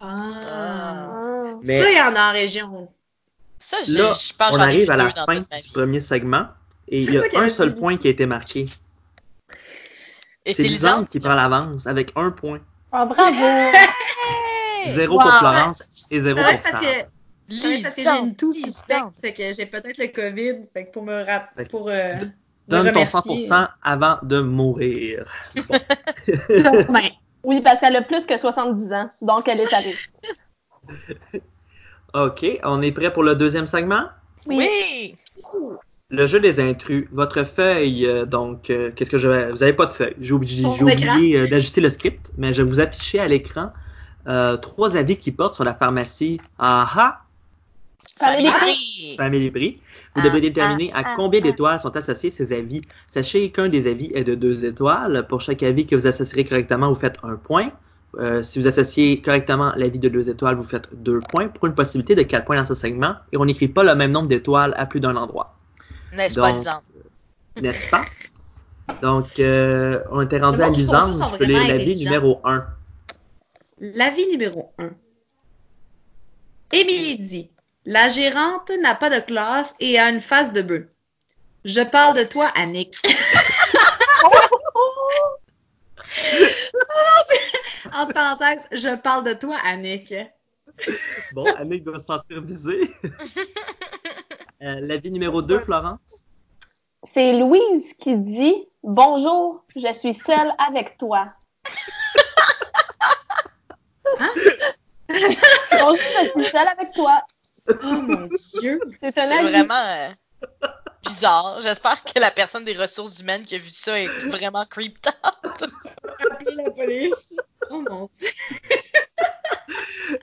Ah. 0.01 0.31
Ah. 0.51 1.51
Mais- 1.65 1.79
Ça, 1.81 1.89
il 1.89 1.97
y 1.97 2.01
en 2.01 2.13
a 2.13 2.29
en 2.29 2.33
région. 2.33 2.89
Ça, 3.57 3.77
je, 3.87 3.93
Là, 3.93 4.15
je 4.19 4.33
pense 4.37 4.51
On 4.55 4.59
arrive 4.59 4.91
à 4.91 4.97
la 4.97 5.13
fin 5.13 5.39
du 5.39 5.69
premier 5.73 6.01
segment. 6.01 6.45
Et 6.89 6.99
il 6.99 7.13
y 7.13 7.17
a 7.17 7.39
un 7.39 7.49
seul 7.49 7.73
point 7.73 7.97
qui 7.97 8.07
a 8.07 8.11
été 8.11 8.25
marqué. 8.25 8.65
Et 10.45 10.53
C'est 10.53 10.63
Lisande 10.63 10.91
Lisande 10.91 11.07
qui 11.07 11.19
prend 11.19 11.33
l'avance 11.33 11.87
avec 11.87 12.11
un 12.15 12.31
point. 12.31 12.59
Ah, 12.91 13.05
bravo! 13.05 13.45
Zéro 14.93 15.15
Wow. 15.15 15.21
pour 15.23 15.33
Florence 15.39 16.05
et 16.11 16.19
zéro 16.19 16.39
pour 16.39 16.61
Sarah. 16.61 16.79
c'est 16.79 16.85
vrai 16.85 17.81
parce 17.81 17.95
que 17.95 18.01
j'ai 18.03 18.07
une 18.07 18.35
toux 18.35 18.51
Lisande, 18.51 18.69
suspecte. 18.69 19.03
Fait 19.21 19.33
que 19.33 19.53
j'ai 19.53 19.65
peut-être 19.65 19.97
le 19.97 20.07
COVID. 20.07 20.67
Fait 20.71 20.85
que 20.85 20.91
pour 20.91 21.03
me 21.03 21.25
rap... 21.25 21.49
Fait 21.55 21.65
que 21.65 21.69
pour 21.69 21.89
euh, 21.89 22.15
me 22.17 22.25
Donne 22.67 22.91
ton 22.91 22.99
remercier. 22.99 23.49
100% 23.49 23.67
avant 23.83 24.17
de 24.21 24.41
mourir. 24.41 25.25
Demain. 25.55 27.09
Oui, 27.45 27.61
parce 27.61 27.79
qu'elle 27.79 27.95
a 27.95 28.01
plus 28.01 28.25
que 28.25 28.37
70 28.37 28.91
ans. 28.91 29.07
Donc, 29.21 29.47
elle 29.47 29.59
est 29.59 29.71
à 29.71 29.77
risque. 29.77 30.11
OK, 32.15 32.59
on 32.63 32.81
est 32.81 32.91
prêt 32.91 33.13
pour 33.13 33.21
le 33.21 33.35
deuxième 33.35 33.67
segment? 33.67 34.05
Oui! 34.47 35.15
Le 36.09 36.27
jeu 36.27 36.39
des 36.39 36.59
intrus. 36.59 37.07
Votre 37.11 37.43
feuille, 37.43 38.05
euh, 38.05 38.25
donc, 38.25 38.69
euh, 38.69 38.91
qu'est-ce 38.95 39.09
que 39.09 39.17
je 39.17 39.27
vais... 39.27 39.51
Vous 39.51 39.57
n'avez 39.57 39.73
pas 39.73 39.87
de 39.87 39.91
feuille. 39.91 40.15
J'ai 40.19 40.33
oublié, 40.33 40.67
j'ai 40.77 40.83
oublié 40.83 41.37
euh, 41.37 41.47
d'ajuster 41.47 41.81
le 41.81 41.89
script, 41.89 42.31
mais 42.37 42.53
je 42.53 42.61
vais 42.61 42.69
vous 42.69 42.79
afficher 42.79 43.19
à 43.19 43.27
l'écran 43.27 43.71
euh, 44.27 44.57
trois 44.57 44.95
avis 44.95 45.17
qui 45.17 45.31
portent 45.31 45.55
sur 45.55 45.63
la 45.63 45.73
pharmacie 45.73 46.39
AHA, 46.57 47.21
les 48.39 48.45
Pharmaprix! 48.45 49.15
Family 49.17 49.51
Prix. 49.51 49.81
Vous 50.15 50.21
Ah, 50.21 50.25
devrez 50.25 50.41
déterminer 50.41 50.91
ah, 50.93 50.99
à 50.99 51.03
ah, 51.05 51.13
combien 51.15 51.41
d'étoiles 51.41 51.79
sont 51.79 51.95
associés 51.95 52.29
ces 52.29 52.53
avis. 52.53 52.81
Sachez 53.09 53.49
qu'un 53.51 53.69
des 53.69 53.87
avis 53.87 54.11
est 54.13 54.23
de 54.23 54.35
deux 54.35 54.65
étoiles. 54.65 55.25
Pour 55.27 55.41
chaque 55.41 55.63
avis 55.63 55.85
que 55.85 55.95
vous 55.95 56.07
associerez 56.07 56.45
correctement, 56.45 56.89
vous 56.89 56.99
faites 56.99 57.17
un 57.23 57.35
point. 57.35 57.71
Euh, 58.17 58.41
si 58.41 58.59
vous 58.59 58.67
associez 58.67 59.21
correctement 59.21 59.73
l'avis 59.75 59.99
de 59.99 60.07
deux 60.07 60.29
étoiles, 60.29 60.55
vous 60.55 60.63
faites 60.63 60.87
deux 60.93 61.19
points 61.19 61.49
pour 61.49 61.65
une 61.65 61.75
possibilité 61.75 62.15
de 62.15 62.21
quatre 62.21 62.45
points 62.45 62.55
dans 62.55 62.65
ce 62.65 62.75
segment. 62.75 63.15
Et 63.33 63.37
on 63.37 63.45
n'écrit 63.45 63.67
pas 63.67 63.83
le 63.83 63.95
même 63.95 64.11
nombre 64.11 64.27
d'étoiles 64.27 64.73
à 64.77 64.85
plus 64.85 64.99
d'un 64.99 65.15
endroit. 65.15 65.54
N'est-ce 66.15 66.39
pas, 66.39 66.51
Lisande? 66.51 66.81
N'est-ce 67.61 67.89
pas? 67.89 68.05
Donc, 69.01 69.39
euh, 69.39 70.01
on 70.11 70.21
était 70.21 70.37
rendu 70.37 70.61
à 70.61 70.69
Lisande. 70.69 71.13
Je 71.13 71.37
peux 71.37 71.45
lire 71.45 71.67
l'avis 71.67 71.97
numéro 72.03 72.41
1. 72.43 72.65
L'avis 73.79 74.27
numéro 74.27 74.73
1. 74.77 74.89
Émilie 76.71 77.19
dit 77.19 77.51
La 77.85 78.09
gérante 78.09 78.71
n'a 78.81 78.95
pas 78.95 79.09
de 79.09 79.19
classe 79.19 79.75
et 79.79 79.99
a 79.99 80.09
une 80.09 80.21
face 80.21 80.53
de 80.53 80.61
bœuf. 80.61 80.85
Je 81.65 81.81
parle 81.81 82.17
de 82.17 82.23
toi, 82.23 82.51
Annick. 82.55 82.95
En 87.93 88.07
parenthèse, 88.07 88.67
je 88.73 88.95
parle 88.97 89.23
de 89.23 89.33
toi, 89.33 89.55
Annick. 89.63 90.13
Bon, 91.33 91.45
Annick 91.55 91.83
doit 91.83 91.99
se 91.99 92.05
sentir 92.05 92.41
visée. 92.41 92.91
Euh, 94.61 94.79
l'avis 94.81 95.11
numéro 95.11 95.41
2, 95.41 95.59
Florence? 95.59 95.99
C'est 97.03 97.37
Louise 97.37 97.93
qui 97.99 98.15
dit 98.15 98.67
Bonjour, 98.83 99.63
je 99.75 99.91
suis 99.93 100.13
seule 100.13 100.51
avec 100.57 100.97
toi. 100.97 101.33
Hein? 104.19 104.31
Bonjour, 105.09 105.97
je 105.97 106.29
suis 106.29 106.45
seule 106.45 106.67
avec 106.67 106.87
toi. 106.93 107.21
Oh 107.67 108.01
mon 108.01 108.29
Dieu. 108.59 108.79
C'est 109.01 109.13
vraiment 109.13 109.73
euh, 109.73 110.09
bizarre. 111.03 111.61
J'espère 111.61 112.03
que 112.03 112.19
la 112.19 112.31
personne 112.31 112.63
des 112.63 112.77
ressources 112.77 113.19
humaines 113.19 113.43
qui 113.43 113.55
a 113.55 113.57
vu 113.57 113.71
ça 113.71 113.99
est 113.99 114.07
vraiment 114.29 114.65
creeped 114.65 115.05
out. 115.07 115.69
Appelez 116.31 116.55
la 116.55 116.71
police. 116.71 117.35
Oh 117.69 117.83
mon 117.89 118.09
Dieu. 118.17 118.29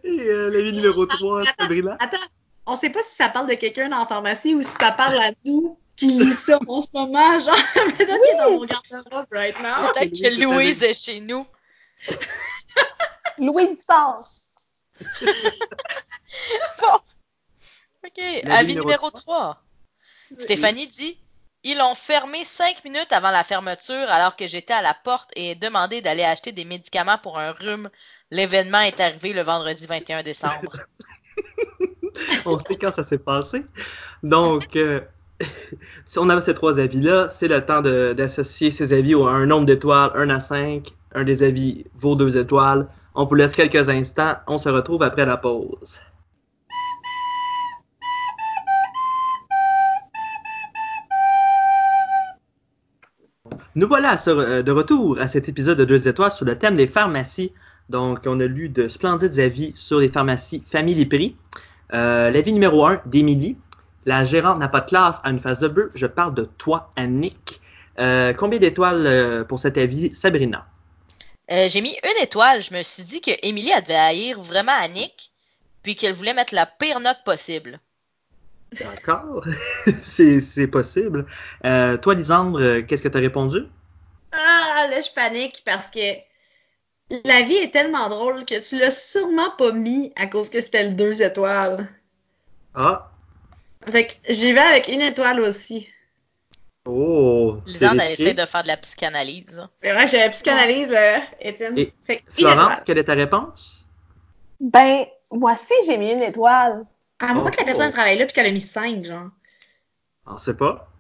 Et 0.05 0.21
euh, 0.21 0.49
l'avis 0.51 0.73
numéro 0.73 1.05
3, 1.05 1.43
Attends. 1.43 1.53
Sabrina? 1.59 1.97
Attends, 2.01 2.17
on 2.73 2.77
sait 2.77 2.91
pas 2.91 3.03
si 3.03 3.15
ça 3.15 3.29
parle 3.29 3.49
de 3.49 3.55
quelqu'un 3.55 3.89
la 3.89 4.07
pharmacie 4.07 4.55
ou 4.55 4.63
si 4.63 4.71
ça 4.71 4.93
parle 4.93 5.19
à 5.19 5.31
nous 5.45 5.79
qui 5.95 6.07
lit 6.07 6.33
ça 6.33 6.59
en 6.67 6.81
ce 6.81 6.89
moment. 6.95 7.39
Genre, 7.39 7.55
peut-être 7.75 7.97
qu'il 7.99 8.35
est 8.35 8.39
dans 8.39 8.51
mon 8.51 8.65
garde-robe 8.65 9.27
right 9.31 9.61
now. 9.61 9.93
Peut-être 9.93 10.11
que 10.11 10.43
Louise 10.43 10.83
est 10.83 10.95
chez 10.95 11.21
nous. 11.21 11.47
Louise 13.39 13.79
sort. 13.87 14.25
Bon. 16.81 16.99
OK. 18.07 18.23
Avis 18.51 18.75
numéro 18.75 18.87
numéro 18.87 19.11
3. 19.11 19.63
Stéphanie 20.23 20.87
dit 20.87 21.19
Ils 21.63 21.77
l'ont 21.77 21.95
fermé 21.95 22.43
cinq 22.47 22.83
minutes 22.85 23.13
avant 23.13 23.31
la 23.31 23.45
fermeture 23.45 24.11
alors 24.11 24.35
que 24.35 24.47
j'étais 24.47 24.73
à 24.73 24.81
la 24.81 24.95
porte 24.95 25.31
et 25.37 25.51
ai 25.51 25.55
demandé 25.55 26.01
d'aller 26.01 26.25
acheter 26.25 26.53
des 26.53 26.65
médicaments 26.65 27.19
pour 27.19 27.39
un 27.39 27.53
rhume. 27.53 27.91
L'événement 28.31 28.81
est 28.81 28.99
arrivé 28.99 29.35
le 29.35 29.43
vendredi 29.43 29.85
21 29.85 30.23
décembre. 30.23 30.73
On 32.47 32.59
sait 32.59 32.77
quand 32.77 32.93
ça 32.93 33.05
s'est 33.05 33.19
passé. 33.19 33.65
Donc, 34.23 34.77
euh, 34.77 35.01
si 36.07 36.19
on 36.19 36.29
avait 36.29 36.41
ces 36.41 36.55
trois 36.55 36.79
avis-là, 36.79 37.29
c'est 37.29 37.49
le 37.49 37.65
temps 37.65 37.83
d'associer 37.83 38.71
ces 38.71 38.93
avis 38.93 39.15
à 39.15 39.29
un 39.29 39.47
nombre 39.47 39.67
d'étoiles, 39.67 40.11
1 40.15 40.31
à 40.31 40.41
5. 40.41 40.93
Un 41.15 41.25
des 41.25 41.43
avis 41.43 41.85
vaut 41.99 42.15
deux 42.15 42.37
étoiles. 42.37 42.89
On 43.15 43.25
vous 43.25 43.35
laisse 43.35 43.55
quelques 43.55 43.89
instants. 43.89 44.37
On 44.47 44.59
se 44.59 44.69
retrouve 44.69 45.03
après 45.03 45.27
la 45.27 45.37
pause. 45.37 46.01
Nous 53.75 53.89
voilà 53.89 54.17
euh, 54.29 54.63
de 54.63 54.71
retour 54.73 55.19
à 55.19 55.29
cet 55.29 55.49
épisode 55.49 55.79
de 55.79 55.87
deux 55.87 56.07
étoiles 56.07 56.31
sur 56.31 56.45
le 56.45 56.59
thème 56.59 56.75
des 56.75 56.87
pharmacies. 56.87 57.53
Donc, 57.93 58.21
on 58.25 58.41
a 58.41 58.47
lu 58.47 58.71
de 58.71 58.89
splendides 58.89 59.39
avis 59.39 59.75
sur 59.77 60.01
les 60.01 60.09
pharmacies 60.09 60.63
Family 60.67 61.05
Prix. 61.05 61.37
Euh, 61.93 62.31
L'avis 62.31 62.55
numéro 62.55 62.87
1 62.87 63.03
d'Émilie. 63.05 63.59
La 64.07 64.25
gérante 64.25 64.59
n'a 64.59 64.69
pas 64.69 64.81
de 64.81 64.87
classe 64.87 65.21
à 65.23 65.31
une 65.31 65.39
face 65.39 65.59
de 65.59 65.69
bœuf. 65.69 65.91
Je 65.95 66.07
parle 66.07 66.35
de 66.35 66.45
toi, 66.57 66.91
Annick. 66.97 67.61
Euh, 67.99 68.33
combien 68.33 68.59
d'étoiles 68.59 69.07
euh, 69.07 69.45
pour 69.45 69.61
cet 69.61 69.77
avis, 69.77 70.15
Sabrina? 70.15 70.67
Euh, 71.51 71.69
J'ai 71.69 71.83
mis 71.83 71.95
une 72.03 72.23
étoile. 72.23 72.63
Je 72.63 72.73
me 72.73 72.83
suis 72.83 73.03
dit 73.03 73.21
que 73.21 73.31
Émilie 73.43 73.73
elle 73.77 73.83
devait 73.83 73.95
haïr 73.95 74.41
vraiment 74.41 74.73
Annick, 74.81 75.31
puis 75.83 75.95
qu'elle 75.95 76.15
voulait 76.15 76.33
mettre 76.33 76.55
la 76.55 76.65
pire 76.65 76.99
note 76.99 77.19
possible. 77.27 77.79
D'accord. 78.81 79.45
c'est 80.03 80.41
c'est 80.41 80.67
possible. 80.67 81.27
Euh, 81.67 81.99
toi, 81.99 82.15
Lisandre, 82.15 82.87
qu'est-ce 82.87 83.03
que 83.03 83.09
tu 83.09 83.19
as 83.19 83.21
répondu? 83.21 83.59
Ah, 84.33 84.87
là, 84.89 84.99
je 85.03 85.11
panique 85.15 85.63
parce 85.67 85.91
que 85.91 86.32
la 87.25 87.43
vie 87.43 87.57
est 87.57 87.71
tellement 87.73 88.09
drôle 88.09 88.45
que 88.45 88.61
tu 88.67 88.79
l'as 88.79 88.91
sûrement 88.91 89.51
pas 89.57 89.73
mis 89.73 90.13
à 90.17 90.27
cause 90.27 90.51
que 90.51 90.61
c'était 90.61 90.85
le 90.89 90.95
deux 90.95 91.23
étoiles. 91.23 91.89
Ah, 92.75 93.11
Fait 93.91 94.07
que 94.09 94.13
j'y 94.29 94.53
vais 94.53 94.61
avec 94.61 94.89
une 94.89 95.01
étoile 95.03 95.41
aussi. 95.41 95.89
oh, 96.85 97.63
Lisande, 97.67 98.01
elle 98.01 98.09
risqué. 98.09 98.23
essaie 98.25 98.35
de 98.35 98.47
faire 98.47 98.63
de 98.63 98.69
la 98.69 98.77
psychanalyse. 98.77 99.57
là. 99.57 99.71
Mais 99.83 99.93
moi, 99.93 100.07
j'ai 100.07 100.19
la 100.19 100.31
psychanalyse, 100.31 100.89
là, 100.91 101.23
Étienne. 101.41 101.79
Et 101.79 101.93
Fait 102.05 102.19
que 102.19 102.23
une 102.39 102.49
Florence, 102.49 102.81
étoile. 102.81 102.85
quelle 102.85 102.99
est 102.99 103.05
ta 103.05 103.15
réponse? 103.15 103.85
Ben, 104.61 105.07
moi 105.33 105.53
aussi, 105.53 105.75
j'ai 105.87 105.97
mis 105.99 106.13
une 106.13 106.23
étoile. 106.23 106.83
À 107.19 107.35
moins 107.35 107.51
que 107.51 107.57
la 107.59 107.63
Oh. 107.63 107.67
personne 107.67 107.91
travaille 107.93 108.19
là 108.19 108.27
puis 108.27 108.33
qu'elle 108.35 108.47
a 108.47 108.53
mis 108.53 108.61
5, 108.61 109.05
genre. 109.05 109.31
On 110.27 110.37
sait 110.37 110.57
pas. 110.57 110.92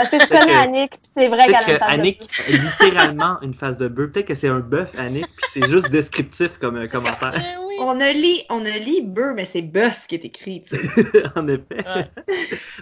Parce 0.00 0.10
que 0.12 0.18
je 0.18 0.26
Peut-être 0.28 0.40
connais 0.40 0.52
que- 0.54 0.58
Annick, 0.58 0.90
puis 0.92 1.00
c'est 1.14 1.28
vrai 1.28 1.44
qu'elle 1.46 1.54
a 1.56 1.60
une 1.60 1.66
Peut-être 1.66 1.78
que 1.78 1.78
face 1.78 1.88
de 1.88 2.00
Annick 2.00 2.18
bœuf. 2.20 2.48
a 2.48 2.50
littéralement 2.86 3.40
une 3.42 3.52
face 3.54 3.76
de 3.76 3.88
bœuf. 3.88 4.10
Peut-être 4.12 4.26
que 4.28 4.34
c'est 4.34 4.48
un 4.48 4.60
bœuf, 4.60 4.92
Annick, 4.98 5.26
puis 5.26 5.46
c'est 5.52 5.68
juste 5.68 5.90
descriptif 5.90 6.56
comme 6.58 6.76
euh, 6.76 6.86
commentaire. 6.86 7.34
Oui. 7.66 7.74
On 7.82 8.00
a 8.00 8.10
lit, 8.12 8.44
on 8.48 8.64
a 8.64 8.78
lit 8.78 9.02
bœuf, 9.02 9.34
mais 9.36 9.44
c'est 9.44 9.60
bœuf 9.60 10.06
qui 10.06 10.14
est 10.14 10.24
écrit, 10.24 10.62
tu 10.62 10.76
sais. 10.78 11.22
en 11.36 11.46
effet. 11.48 11.64
Ouais. 11.70 12.06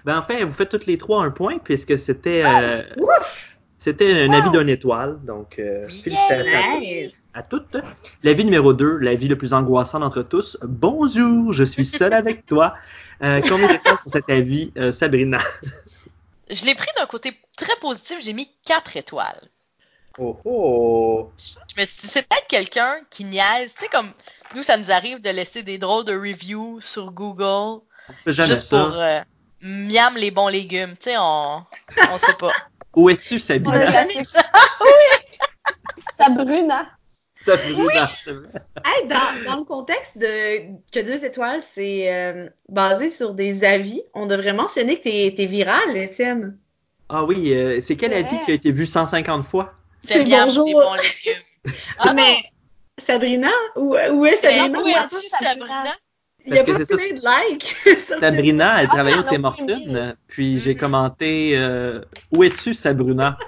Ben, 0.04 0.18
enfin, 0.18 0.44
vous 0.44 0.52
faites 0.52 0.68
toutes 0.68 0.86
les 0.86 0.96
trois 0.96 1.24
un 1.24 1.30
point, 1.30 1.58
puisque 1.58 1.98
c'était 1.98 2.42
euh, 2.46 2.82
Ouf! 2.98 3.56
c'était 3.80 4.22
un 4.22 4.32
avis 4.32 4.50
d'une 4.50 4.68
étoile. 4.68 5.18
Donc, 5.26 5.58
euh, 5.58 5.84
félicitations 5.86 6.56
à 6.56 6.74
tous. 6.76 6.80
Nice! 6.80 7.22
à 7.34 7.42
toutes. 7.42 7.76
L'avis 8.22 8.44
numéro 8.44 8.72
2, 8.72 8.96
l'avis 8.98 9.26
le 9.26 9.36
plus 9.36 9.52
angoissant 9.52 9.98
d'entre 9.98 10.22
tous. 10.22 10.56
Bonjour, 10.62 11.52
je 11.52 11.64
suis 11.64 11.84
seul 11.84 12.12
avec 12.12 12.46
toi. 12.46 12.74
Euh, 13.24 13.40
combien 13.48 13.66
d'étoiles 13.66 13.96
pour 14.02 14.12
cet 14.12 14.30
avis, 14.30 14.72
euh, 14.78 14.92
Sabrina? 14.92 15.38
Je 16.50 16.64
l'ai 16.64 16.74
pris 16.74 16.90
d'un 16.96 17.06
côté 17.06 17.38
très 17.56 17.76
positif, 17.76 18.18
j'ai 18.20 18.32
mis 18.32 18.50
4 18.64 18.96
étoiles. 18.96 19.48
Oh 20.18 20.36
oh! 20.44 21.30
Je 21.38 21.80
me 21.80 21.86
suis 21.86 22.02
dit, 22.02 22.08
c'est 22.08 22.28
peut-être 22.28 22.46
quelqu'un 22.48 23.00
qui 23.10 23.24
niaise. 23.24 23.74
Tu 23.74 23.84
sais, 23.84 23.88
comme 23.88 24.12
nous, 24.54 24.62
ça 24.62 24.76
nous 24.76 24.90
arrive 24.90 25.20
de 25.20 25.30
laisser 25.30 25.62
des 25.62 25.78
drôles 25.78 26.04
de 26.04 26.14
reviews 26.14 26.80
sur 26.80 27.12
Google. 27.12 27.82
Juste 28.26 28.62
ça. 28.62 28.84
pour 28.84 28.94
euh, 28.94 29.20
miam 29.60 30.16
les 30.16 30.30
bons 30.30 30.48
légumes. 30.48 30.96
Tu 30.96 31.10
sais, 31.10 31.16
on, 31.18 31.64
on 32.10 32.18
sait 32.18 32.34
pas. 32.34 32.52
Où 32.96 33.08
es-tu, 33.10 33.36
a 33.36 33.86
jamais 33.86 34.24
Sabrina. 36.16 36.86
Sabrina. 37.56 38.10
Hey, 38.84 39.08
dans, 39.08 39.44
dans 39.44 39.58
le 39.58 39.64
contexte 39.64 40.18
de 40.18 40.76
que 40.92 41.00
deux 41.00 41.24
étoiles, 41.24 41.60
c'est 41.60 42.12
euh, 42.14 42.48
basé 42.68 43.08
sur 43.08 43.34
des 43.34 43.64
avis, 43.64 44.02
on 44.14 44.26
devrait 44.26 44.52
mentionner 44.52 44.96
que 44.96 45.02
t'es 45.02 45.34
es 45.36 45.46
viral, 45.46 45.96
Étienne. 45.96 46.58
Ah 47.08 47.24
oui, 47.24 47.52
euh, 47.54 47.80
c'est 47.80 47.96
quel 47.96 48.12
Ouais. 48.12 48.18
avis 48.18 48.38
qui 48.44 48.50
a 48.50 48.54
été 48.54 48.70
vu 48.70 48.86
150 48.86 49.44
fois? 49.44 49.74
C'est 50.04 50.24
miam 50.24 50.44
bonjour. 50.44 50.66
les 50.66 50.74
bons 50.74 50.94
légumes. 50.94 51.42
Ah, 51.98 52.14
mais 52.14 52.36
Sabrina? 52.98 53.50
Où, 53.76 53.94
où 53.94 54.26
est 54.26 54.36
Sabrina? 54.36 54.78
où 54.80 54.86
es-tu, 54.86 55.28
Sabrina? 55.28 55.84
Il 56.46 56.54
y 56.54 56.58
a 56.58 56.64
pas 56.64 56.72
plein 56.78 56.96
de 56.96 57.50
likes 57.50 57.76
Sabrina, 57.98 58.80
elle 58.82 58.88
Ah, 58.88 58.92
travaillait 58.94 59.18
au 59.18 59.22
non, 59.22 59.54
Tim 59.56 59.64
oui. 59.66 60.12
puis 60.28 60.58
j'ai 60.60 60.74
Mhm. 60.74 60.80
commenté 60.80 61.52
euh, 61.56 62.00
Où 62.30 62.42
es-tu, 62.44 62.74
Sabrina? 62.74 63.38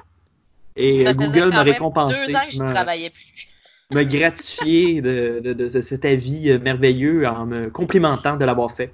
Et 0.76 1.04
Ça 1.04 1.12
Google 1.14 1.48
m'a 1.50 1.62
récompensé, 1.62 2.26
deux 2.26 2.36
ans 2.36 2.44
que 2.46 2.50
je 2.50 2.58
me, 2.58 2.72
travaillais 2.72 3.10
plus. 3.10 3.49
Me 3.90 4.04
gratifié 4.04 5.00
de, 5.00 5.40
de- 5.42 5.52
de- 5.52 5.68
de 5.68 5.80
cet 5.80 6.04
avis 6.04 6.50
euh, 6.50 6.58
merveilleux 6.58 7.26
en 7.26 7.46
me 7.46 7.70
complimentant 7.70 8.36
de 8.36 8.44
l'avoir 8.44 8.72
fait. 8.72 8.92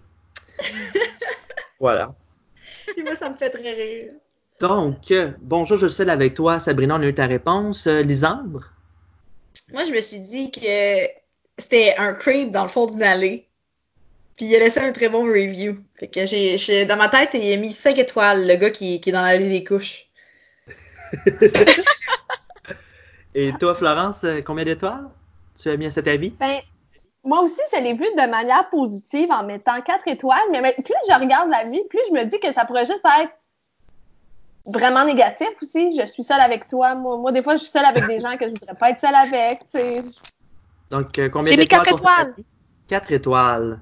voilà. 1.80 2.14
Puis 2.94 3.02
moi, 3.02 3.14
ça 3.14 3.28
me 3.30 3.36
fait 3.36 3.50
très 3.50 3.72
rire. 3.72 4.12
Donc, 4.60 5.10
euh, 5.10 5.32
bonjour, 5.40 5.76
je 5.76 5.86
suis 5.86 6.08
avec 6.08 6.34
toi, 6.34 6.58
Sabrina, 6.58 6.96
on 6.96 7.02
a 7.02 7.06
eu 7.06 7.14
ta 7.14 7.26
réponse. 7.26 7.86
Euh, 7.86 8.00
Lisandre? 8.02 8.72
Moi, 9.72 9.84
je 9.84 9.92
me 9.92 10.00
suis 10.00 10.20
dit 10.20 10.50
que 10.50 11.06
c'était 11.58 11.94
un 11.98 12.14
creep 12.14 12.50
dans 12.50 12.62
le 12.62 12.68
fond 12.68 12.86
d'une 12.86 13.02
allée. 13.02 13.46
Puis 14.36 14.46
il 14.46 14.54
a 14.56 14.58
laissé 14.60 14.80
un 14.80 14.92
très 14.92 15.08
bon 15.08 15.24
review. 15.24 15.78
Fait 15.98 16.08
que 16.08 16.24
j'ai, 16.26 16.56
j'ai- 16.58 16.84
dans 16.86 16.96
ma 16.96 17.08
tête, 17.08 17.30
il 17.34 17.52
a 17.52 17.56
mis 17.56 17.72
5 17.72 17.98
étoiles, 17.98 18.46
le 18.46 18.54
gars 18.56 18.70
qui, 18.70 19.00
qui 19.00 19.10
est 19.10 19.12
dans 19.12 19.22
l'allée 19.22 19.48
des 19.48 19.64
couches. 19.64 20.06
Et 23.38 23.52
toi, 23.60 23.74
Florence, 23.74 24.24
euh, 24.24 24.40
combien 24.40 24.64
d'étoiles 24.64 25.08
tu 25.60 25.68
as 25.68 25.76
mis 25.76 25.86
à 25.86 25.90
cet 25.90 26.08
avis? 26.08 26.30
Ben, 26.40 26.58
moi 27.22 27.42
aussi, 27.42 27.60
je 27.70 27.78
l'ai 27.78 27.92
vu 27.92 28.04
de 28.16 28.30
manière 28.30 28.68
positive 28.70 29.30
en 29.30 29.44
mettant 29.44 29.80
quatre 29.82 30.08
étoiles, 30.08 30.38
mais 30.50 30.72
plus 30.72 30.94
je 31.06 31.20
regarde 31.20 31.50
la 31.50 31.64
vie, 31.64 31.82
plus 31.90 32.00
je 32.08 32.14
me 32.14 32.24
dis 32.24 32.40
que 32.40 32.50
ça 32.50 32.64
pourrait 32.64 32.86
juste 32.86 33.04
être 33.04 33.32
vraiment 34.64 35.04
négatif 35.04 35.48
aussi. 35.60 35.94
Je 36.00 36.06
suis 36.06 36.22
seule 36.22 36.40
avec 36.40 36.66
toi. 36.66 36.94
Moi, 36.94 37.18
moi, 37.18 37.30
des 37.30 37.42
fois, 37.42 37.56
je 37.56 37.62
suis 37.62 37.70
seule 37.70 37.84
avec 37.84 38.06
des 38.06 38.20
gens 38.20 38.38
que 38.38 38.46
je 38.46 38.52
voudrais 38.52 38.74
pas 38.74 38.90
être 38.90 39.00
seule 39.00 39.14
avec. 39.14 39.60
tu 39.60 39.78
sais. 39.78 40.00
Donc, 40.90 41.18
euh, 41.18 41.28
combien 41.28 41.50
J'ai 41.52 41.58
mis 41.58 41.64
d'étoiles 41.64 41.84
quatre 41.84 41.98
étoiles. 41.98 42.32
avis? 42.32 42.46
Quatre 42.88 43.12
étoiles. 43.12 43.80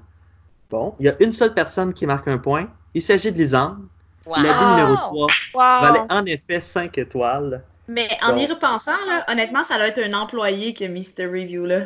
Bon, 0.69 0.95
il 0.99 1.05
y 1.05 1.09
a 1.09 1.15
une 1.23 1.31
seule 1.31 1.53
personne 1.53 1.93
qui 1.93 2.05
marque 2.05 2.27
un 2.27 2.39
point. 2.39 2.67
Il 2.93 3.01
s'agit 3.01 3.31
de 3.31 3.37
Lisandre. 3.37 3.77
Wow. 4.25 4.35
L'avis 4.37 4.65
numéro 4.65 4.95
3 4.97 5.27
Wow. 5.53 5.81
valait 5.81 6.05
en 6.09 6.25
effet 6.25 6.59
5 6.59 6.97
étoiles. 6.97 7.63
Mais 7.87 8.07
en 8.23 8.35
y 8.35 8.45
repensant, 8.45 8.97
là, 9.07 9.25
honnêtement, 9.31 9.63
ça 9.63 9.77
doit 9.77 9.87
être 9.87 10.01
un 10.01 10.13
employé 10.13 10.73
qui 10.73 10.85
a 10.85 10.87
mis 10.87 11.03
ce 11.03 11.21
review-là. 11.21 11.81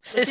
C'est. 0.00 0.24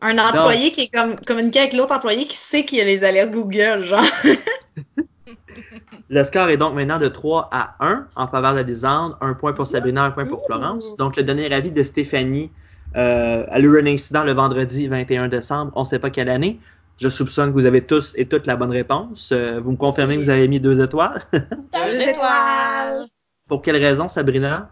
Un 0.00 0.16
employé 0.18 0.70
qui 0.70 0.82
est 0.82 0.94
comme 0.94 1.16
communiqué 1.18 1.58
avec 1.58 1.72
l'autre 1.72 1.92
employé 1.92 2.28
qui 2.28 2.36
sait 2.36 2.64
qu'il 2.64 2.78
y 2.78 2.80
a 2.80 2.84
les 2.84 3.02
alertes 3.02 3.32
Google, 3.32 3.82
genre. 3.82 4.04
Le 6.10 6.22
score 6.22 6.48
est 6.48 6.56
donc 6.56 6.74
maintenant 6.74 6.98
de 6.98 7.08
3 7.08 7.48
à 7.52 7.74
1 7.80 8.06
en 8.16 8.26
faveur 8.28 8.54
de 8.54 8.60
Lisandre. 8.60 9.18
Un 9.20 9.34
point 9.34 9.52
pour 9.52 9.66
Sabrina, 9.66 10.04
un 10.04 10.10
point 10.10 10.24
pour 10.24 10.44
Florence. 10.46 10.96
Donc, 10.96 11.16
le 11.16 11.22
dernier 11.22 11.52
avis 11.52 11.70
de 11.70 11.82
Stéphanie 11.82 12.50
euh, 12.96 13.44
a 13.50 13.58
eu 13.58 13.80
un 13.80 13.86
incident 13.86 14.24
le 14.24 14.32
vendredi 14.32 14.86
21 14.86 15.28
décembre. 15.28 15.72
On 15.74 15.80
ne 15.80 15.86
sait 15.86 15.98
pas 15.98 16.10
quelle 16.10 16.30
année. 16.30 16.60
Je 17.00 17.08
soupçonne 17.08 17.50
que 17.50 17.54
vous 17.54 17.66
avez 17.66 17.86
tous 17.86 18.12
et 18.16 18.26
toutes 18.26 18.46
la 18.46 18.56
bonne 18.56 18.72
réponse. 18.72 19.30
Euh, 19.32 19.60
vous 19.60 19.72
me 19.72 19.76
confirmez 19.76 20.16
que 20.16 20.22
vous 20.22 20.30
avez 20.30 20.48
mis 20.48 20.58
deux 20.58 20.80
étoiles? 20.80 21.22
Deux 21.32 22.00
étoiles. 22.00 23.06
pour 23.46 23.62
quelle 23.62 23.76
raison, 23.76 24.08
Sabrina? 24.08 24.68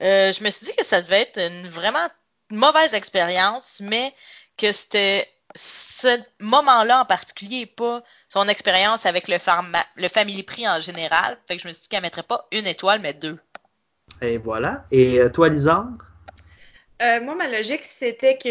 Euh, 0.00 0.32
je 0.32 0.44
me 0.44 0.50
suis 0.50 0.66
dit 0.66 0.76
que 0.76 0.84
ça 0.84 1.02
devait 1.02 1.22
être 1.22 1.38
une 1.38 1.68
vraiment 1.68 2.06
mauvaise 2.50 2.94
expérience, 2.94 3.82
mais 3.82 4.14
que 4.56 4.72
c'était 4.72 5.26
ce 5.54 6.20
moment-là 6.40 7.00
en 7.00 7.04
particulier 7.04 7.60
et 7.60 7.66
pas 7.66 8.02
son 8.28 8.48
expérience 8.48 9.06
avec 9.06 9.28
le, 9.28 9.38
pharma 9.38 9.78
le 9.96 10.08
Family 10.08 10.42
Prix 10.42 10.68
en 10.68 10.80
général. 10.80 11.36
Fait 11.48 11.56
que 11.56 11.62
je 11.62 11.68
me 11.68 11.72
suis 11.72 11.82
dit 11.82 11.88
qu'elle 11.88 12.02
mettrait 12.02 12.22
pas 12.22 12.46
une 12.52 12.66
étoile, 12.66 13.00
mais 13.00 13.14
deux. 13.14 13.38
Et 14.22 14.38
voilà. 14.38 14.84
Et 14.90 15.18
euh, 15.20 15.30
toi, 15.30 15.48
Lisandre? 15.48 16.04
Euh, 17.02 17.20
moi, 17.22 17.34
ma 17.34 17.48
logique, 17.48 17.82
c'était 17.82 18.36
que 18.36 18.48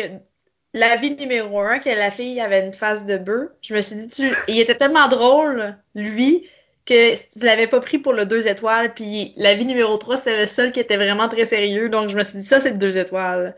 l'avis 0.78 1.16
numéro 1.16 1.60
un, 1.60 1.80
que 1.80 1.90
la 1.90 2.12
fille 2.12 2.40
avait 2.40 2.66
une 2.66 2.74
face 2.74 3.06
de 3.06 3.18
bœuf, 3.18 3.50
je 3.62 3.74
me 3.76 3.82
suis 3.82 3.96
dit, 3.96 4.08
tu... 4.08 4.32
il 4.48 4.60
était 4.60 4.78
tellement 4.78 5.08
drôle, 5.08 5.76
lui, 5.96 6.48
que 6.86 7.16
tu 7.16 7.46
l'avais 7.46 7.68
pas 7.68 7.80
pris 7.80 7.98
pour 7.98 8.14
le 8.14 8.26
deux 8.26 8.48
étoiles, 8.48 8.94
puis 8.94 9.34
l'avis 9.38 9.66
numéro 9.66 9.98
3, 9.98 10.18
c'est 10.18 10.40
le 10.40 10.46
seul 10.46 10.72
qui 10.72 10.80
était 10.80 10.98
vraiment 10.98 11.28
très 11.28 11.46
sérieux, 11.46 11.90
donc 11.90 12.10
je 12.10 12.18
me 12.18 12.24
suis 12.24 12.40
dit, 12.40 12.46
ça, 12.46 12.60
c'est 12.60 12.72
le 12.72 12.78
deux 12.78 12.98
étoiles, 12.98 13.56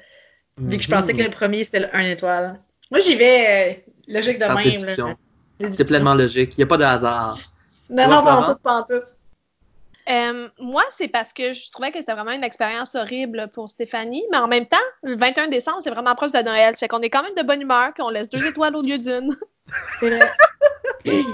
vu 0.57 0.77
que 0.77 0.83
je 0.83 0.89
pensais 0.89 1.13
que 1.13 1.21
le 1.21 1.29
premier, 1.29 1.63
c'était 1.63 1.79
le 1.79 1.95
un 1.95 2.01
étoile. 2.01 2.55
Moi, 2.91 2.99
j'y 2.99 3.15
vais 3.15 3.75
euh, 3.75 3.79
logique 4.07 4.39
de 4.39 4.45
Par 4.45 4.55
même. 4.55 4.65
Déduction. 4.65 5.15
pleinement 5.85 6.15
logique. 6.15 6.53
Il 6.57 6.59
n'y 6.59 6.63
a 6.63 6.67
pas 6.67 6.77
de 6.77 6.83
hasard. 6.83 7.37
Non, 7.89 8.07
non, 8.07 8.23
pas 8.23 8.35
en 8.35 8.53
tout, 8.53 8.59
pas 8.61 8.79
en 8.79 8.83
tout. 8.83 9.03
Euh, 10.09 10.47
moi, 10.59 10.83
c'est 10.89 11.07
parce 11.07 11.33
que 11.33 11.53
je 11.53 11.71
trouvais 11.71 11.91
que 11.91 11.99
c'était 11.99 12.13
vraiment 12.13 12.31
une 12.31 12.43
expérience 12.43 12.95
horrible 12.95 13.49
pour 13.53 13.69
Stéphanie, 13.69 14.23
mais 14.31 14.37
en 14.37 14.47
même 14.47 14.65
temps, 14.65 14.77
le 15.03 15.15
21 15.15 15.49
décembre, 15.49 15.77
c'est 15.81 15.91
vraiment 15.91 16.15
proche 16.15 16.31
de 16.31 16.39
Noël. 16.39 16.73
Ça 16.75 16.79
fait 16.79 16.87
qu'on 16.87 17.01
est 17.01 17.11
quand 17.11 17.21
même 17.21 17.35
de 17.37 17.43
bonne 17.43 17.61
humeur, 17.61 17.91
puis 17.93 18.01
on 18.01 18.09
laisse 18.09 18.29
deux 18.29 18.43
étoiles 18.43 18.75
au 18.75 18.81
lieu 18.81 18.97
d'une. 18.97 19.35
C'est 19.99 20.17
vrai. 20.17 20.29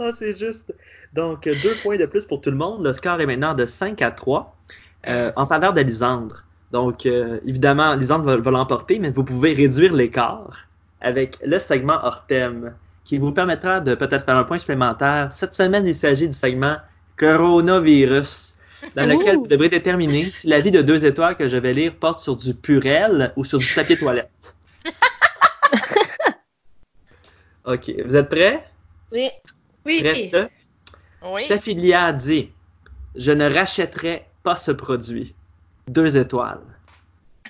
Ah, 0.00 0.10
c'est 0.18 0.36
juste. 0.36 0.74
Donc, 1.12 1.44
deux 1.44 1.74
points 1.82 1.96
de 1.96 2.06
plus 2.06 2.24
pour 2.24 2.40
tout 2.40 2.50
le 2.50 2.56
monde. 2.56 2.84
Le 2.84 2.92
score 2.92 3.20
est 3.20 3.26
maintenant 3.26 3.54
de 3.54 3.64
5 3.64 4.02
à 4.02 4.10
3 4.10 4.56
euh, 5.06 5.30
en 5.36 5.46
faveur 5.46 5.72
de 5.72 5.82
Lisandre. 5.82 6.42
Donc, 6.72 7.06
euh, 7.06 7.38
évidemment, 7.46 7.94
Lisandre 7.94 8.24
va, 8.24 8.36
va 8.36 8.50
l'emporter, 8.50 8.98
mais 8.98 9.10
vous 9.10 9.22
pouvez 9.22 9.52
réduire 9.52 9.94
l'écart 9.94 10.66
avec 11.00 11.38
le 11.44 11.60
segment 11.60 12.00
hors 12.02 12.26
thème 12.26 12.74
qui 13.04 13.18
vous 13.18 13.32
permettra 13.32 13.80
de 13.80 13.94
peut-être 13.94 14.24
faire 14.24 14.36
un 14.36 14.44
point 14.44 14.58
supplémentaire. 14.58 15.32
Cette 15.32 15.54
semaine, 15.54 15.86
il 15.86 15.94
s'agit 15.94 16.26
du 16.26 16.34
segment 16.34 16.76
coronavirus, 17.16 18.54
dans 18.94 19.06
lequel 19.06 19.36
vous 19.36 19.46
devrez 19.46 19.68
déterminer 19.68 20.24
si 20.26 20.46
l'avis 20.46 20.70
de 20.70 20.82
deux 20.82 21.04
étoiles 21.04 21.36
que 21.36 21.48
je 21.48 21.56
vais 21.56 21.72
lire 21.72 21.94
porte 21.96 22.20
sur 22.20 22.36
du 22.36 22.54
purel 22.54 23.32
ou 23.36 23.44
sur 23.44 23.58
du 23.58 23.66
papier 23.74 23.96
toilette. 23.96 24.56
OK, 27.64 27.92
vous 28.04 28.16
êtes 28.16 28.28
prêts? 28.28 28.66
Oui. 29.12 29.30
Oui. 29.86 30.00
Prête? 30.02 30.50
Oui. 31.22 31.42
Dit 32.18 32.50
Je 33.16 33.32
ne 33.32 33.52
rachèterai 33.52 34.26
pas 34.42 34.56
ce 34.56 34.70
produit. 34.70 35.34
Deux 35.88 36.16
étoiles. 36.16 36.60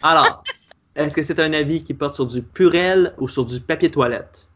Alors, 0.02 0.44
est-ce 0.96 1.14
que 1.14 1.22
c'est 1.22 1.40
un 1.40 1.52
avis 1.52 1.82
qui 1.82 1.94
porte 1.94 2.14
sur 2.14 2.26
du 2.26 2.42
purel 2.42 3.14
ou 3.18 3.28
sur 3.28 3.44
du 3.44 3.60
papier 3.60 3.90
toilette? 3.90 4.46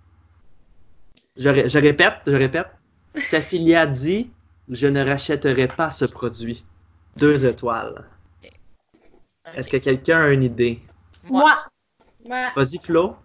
Je, 1.36 1.48
ré- 1.48 1.68
je 1.68 1.78
répète, 1.78 2.14
je 2.26 2.32
répète. 2.32 2.68
Dit 3.92 4.30
Je 4.70 4.86
ne 4.86 5.04
rachèterai 5.04 5.68
pas 5.68 5.90
ce 5.90 6.04
produit. 6.04 6.64
Deux 7.16 7.44
étoiles. 7.44 8.04
Est-ce 9.54 9.68
que 9.68 9.78
quelqu'un 9.78 10.22
a 10.22 10.28
une 10.28 10.44
idée? 10.44 10.80
Moi. 11.28 11.56
Vas-y, 12.54 12.78
Flo. 12.78 13.16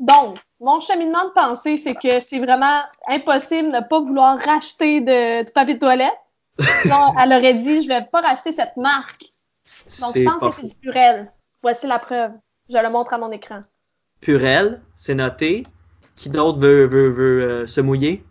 Donc, 0.00 0.38
mon 0.60 0.80
cheminement 0.80 1.26
de 1.26 1.30
pensée, 1.30 1.76
c'est 1.76 1.94
que 1.94 2.20
c'est 2.20 2.38
vraiment 2.38 2.80
impossible 3.08 3.70
de 3.70 3.76
ne 3.76 3.88
pas 3.88 4.00
vouloir 4.00 4.38
racheter 4.40 5.00
de, 5.00 5.44
de 5.44 5.50
papier 5.50 5.74
de 5.74 5.80
toilette. 5.80 6.12
Sinon, 6.82 7.12
elle 7.20 7.32
aurait 7.32 7.54
dit, 7.54 7.82
je 7.82 7.88
vais 7.88 8.00
pas 8.10 8.22
racheter 8.22 8.52
cette 8.52 8.76
marque. 8.76 9.24
Donc, 10.00 10.14
je 10.14 10.20
C'est 10.20 10.24
pense 10.24 10.40
que 10.40 10.62
c'est 10.62 10.68
du 10.68 10.80
Purel. 10.80 11.28
Voici 11.62 11.86
la 11.86 11.98
preuve. 11.98 12.32
Je 12.70 12.78
le 12.78 12.90
montre 12.90 13.12
à 13.12 13.18
mon 13.18 13.30
écran. 13.30 13.60
Purel, 14.20 14.80
c'est 14.96 15.14
noté. 15.14 15.66
Qui 16.16 16.30
d'autre 16.30 16.58
veut, 16.58 16.86
veut, 16.86 17.08
veut 17.10 17.42
euh, 17.42 17.66
se 17.66 17.80
mouiller? 17.80 18.24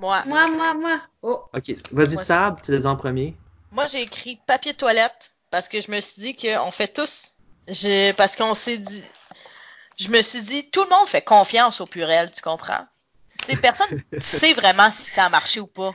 Moi, 0.00 0.22
Moi, 0.26 0.46
moi, 0.48 0.74
moi. 0.74 1.00
Oh. 1.22 1.44
Ok, 1.52 1.72
vas-y, 1.92 2.16
Sab, 2.24 2.60
tu 2.62 2.72
les 2.72 2.86
as 2.86 2.90
en 2.90 2.96
premier. 2.96 3.34
moi 3.72 3.86
j'ai 3.86 4.02
écrit 4.02 4.40
papier 4.46 4.72
toilette 4.74 5.32
parce 5.50 5.68
que 5.68 5.80
je 5.80 5.90
me 5.90 6.00
suis 6.00 6.20
dit 6.22 6.36
qu'on 6.36 6.70
fait 6.70 6.88
tous. 6.88 7.34
Je, 7.66 8.12
parce 8.12 8.36
qu'on 8.36 8.54
s'est 8.54 8.78
dit. 8.78 9.04
Je 9.98 10.08
me 10.10 10.22
suis 10.22 10.40
dit, 10.42 10.70
tout 10.70 10.84
le 10.84 10.90
monde 10.90 11.08
fait 11.08 11.22
confiance 11.22 11.80
au 11.80 11.86
purel, 11.86 12.30
tu 12.30 12.40
comprends? 12.40 12.86
Tu 13.40 13.46
sais, 13.52 13.56
personne 13.56 13.88
sait 14.20 14.52
vraiment 14.52 14.90
si 14.92 15.10
ça 15.10 15.24
a 15.24 15.28
marché 15.28 15.58
ou 15.58 15.66
pas. 15.66 15.92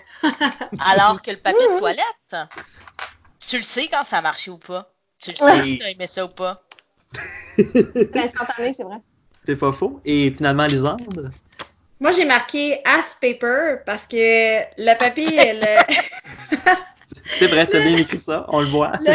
Alors 0.80 1.22
que 1.22 1.32
le 1.32 1.38
papier 1.38 1.66
de 1.66 1.80
toilette, 1.80 2.36
tu 3.48 3.58
le 3.58 3.64
sais 3.64 3.88
quand 3.88 4.04
ça 4.04 4.18
a 4.18 4.22
marché 4.22 4.52
ou 4.52 4.58
pas. 4.58 4.92
Tu 5.20 5.32
le 5.32 5.38
sais 5.38 5.62
si 5.62 5.80
t'as 5.80 5.90
aimé 5.90 6.08
ça 6.08 6.26
ou 6.26 6.30
pas. 6.30 6.62
C'est 7.56 8.18
instantané, 8.18 8.74
c'est 8.74 8.84
vrai. 8.84 8.98
C'est 9.46 9.56
pas 9.56 9.72
faux. 9.72 10.02
Et 10.04 10.32
finalement, 10.32 10.66
Lisande? 10.66 11.32
Moi, 12.04 12.12
j'ai 12.12 12.26
marqué 12.26 12.82
Ass 12.84 13.18
Paper 13.22 13.78
parce 13.86 14.06
que 14.06 14.18
le 14.18 14.98
papier, 14.98 15.54
le, 15.54 16.66
C'est 17.38 17.48
vrai, 17.48 17.66
t'as 17.66 17.80
bien 17.80 17.96
écrit 17.96 18.18
ça, 18.18 18.46
on 18.50 18.60
le 18.60 18.66
voit. 18.66 18.92
le, 19.00 19.14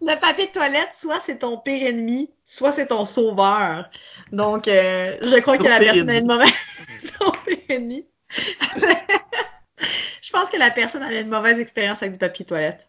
le 0.00 0.18
papier 0.20 0.48
de 0.48 0.50
toilette, 0.50 0.92
soit 0.92 1.20
c'est 1.20 1.38
ton 1.38 1.58
pire 1.58 1.86
ennemi, 1.86 2.28
soit 2.42 2.72
c'est 2.72 2.88
ton 2.88 3.04
sauveur. 3.04 3.88
Donc, 4.32 4.66
euh, 4.66 5.16
je 5.22 5.38
crois 5.38 5.56
Ton 5.56 5.62
que 5.62 5.68
la 5.68 5.78
personne 5.78 6.10
a 6.10 6.16
une 6.16 6.26
mauvaise... 6.26 6.50
ton 7.20 7.30
pire 7.46 7.58
ennemi. 7.68 8.04
je 10.20 10.30
pense 10.32 10.50
que 10.50 10.56
la 10.56 10.72
personne 10.72 11.04
a 11.04 11.12
une 11.12 11.28
mauvaise 11.28 11.60
expérience 11.60 12.02
avec 12.02 12.14
du 12.14 12.18
papier 12.18 12.44
de 12.44 12.48
toilette. 12.48 12.88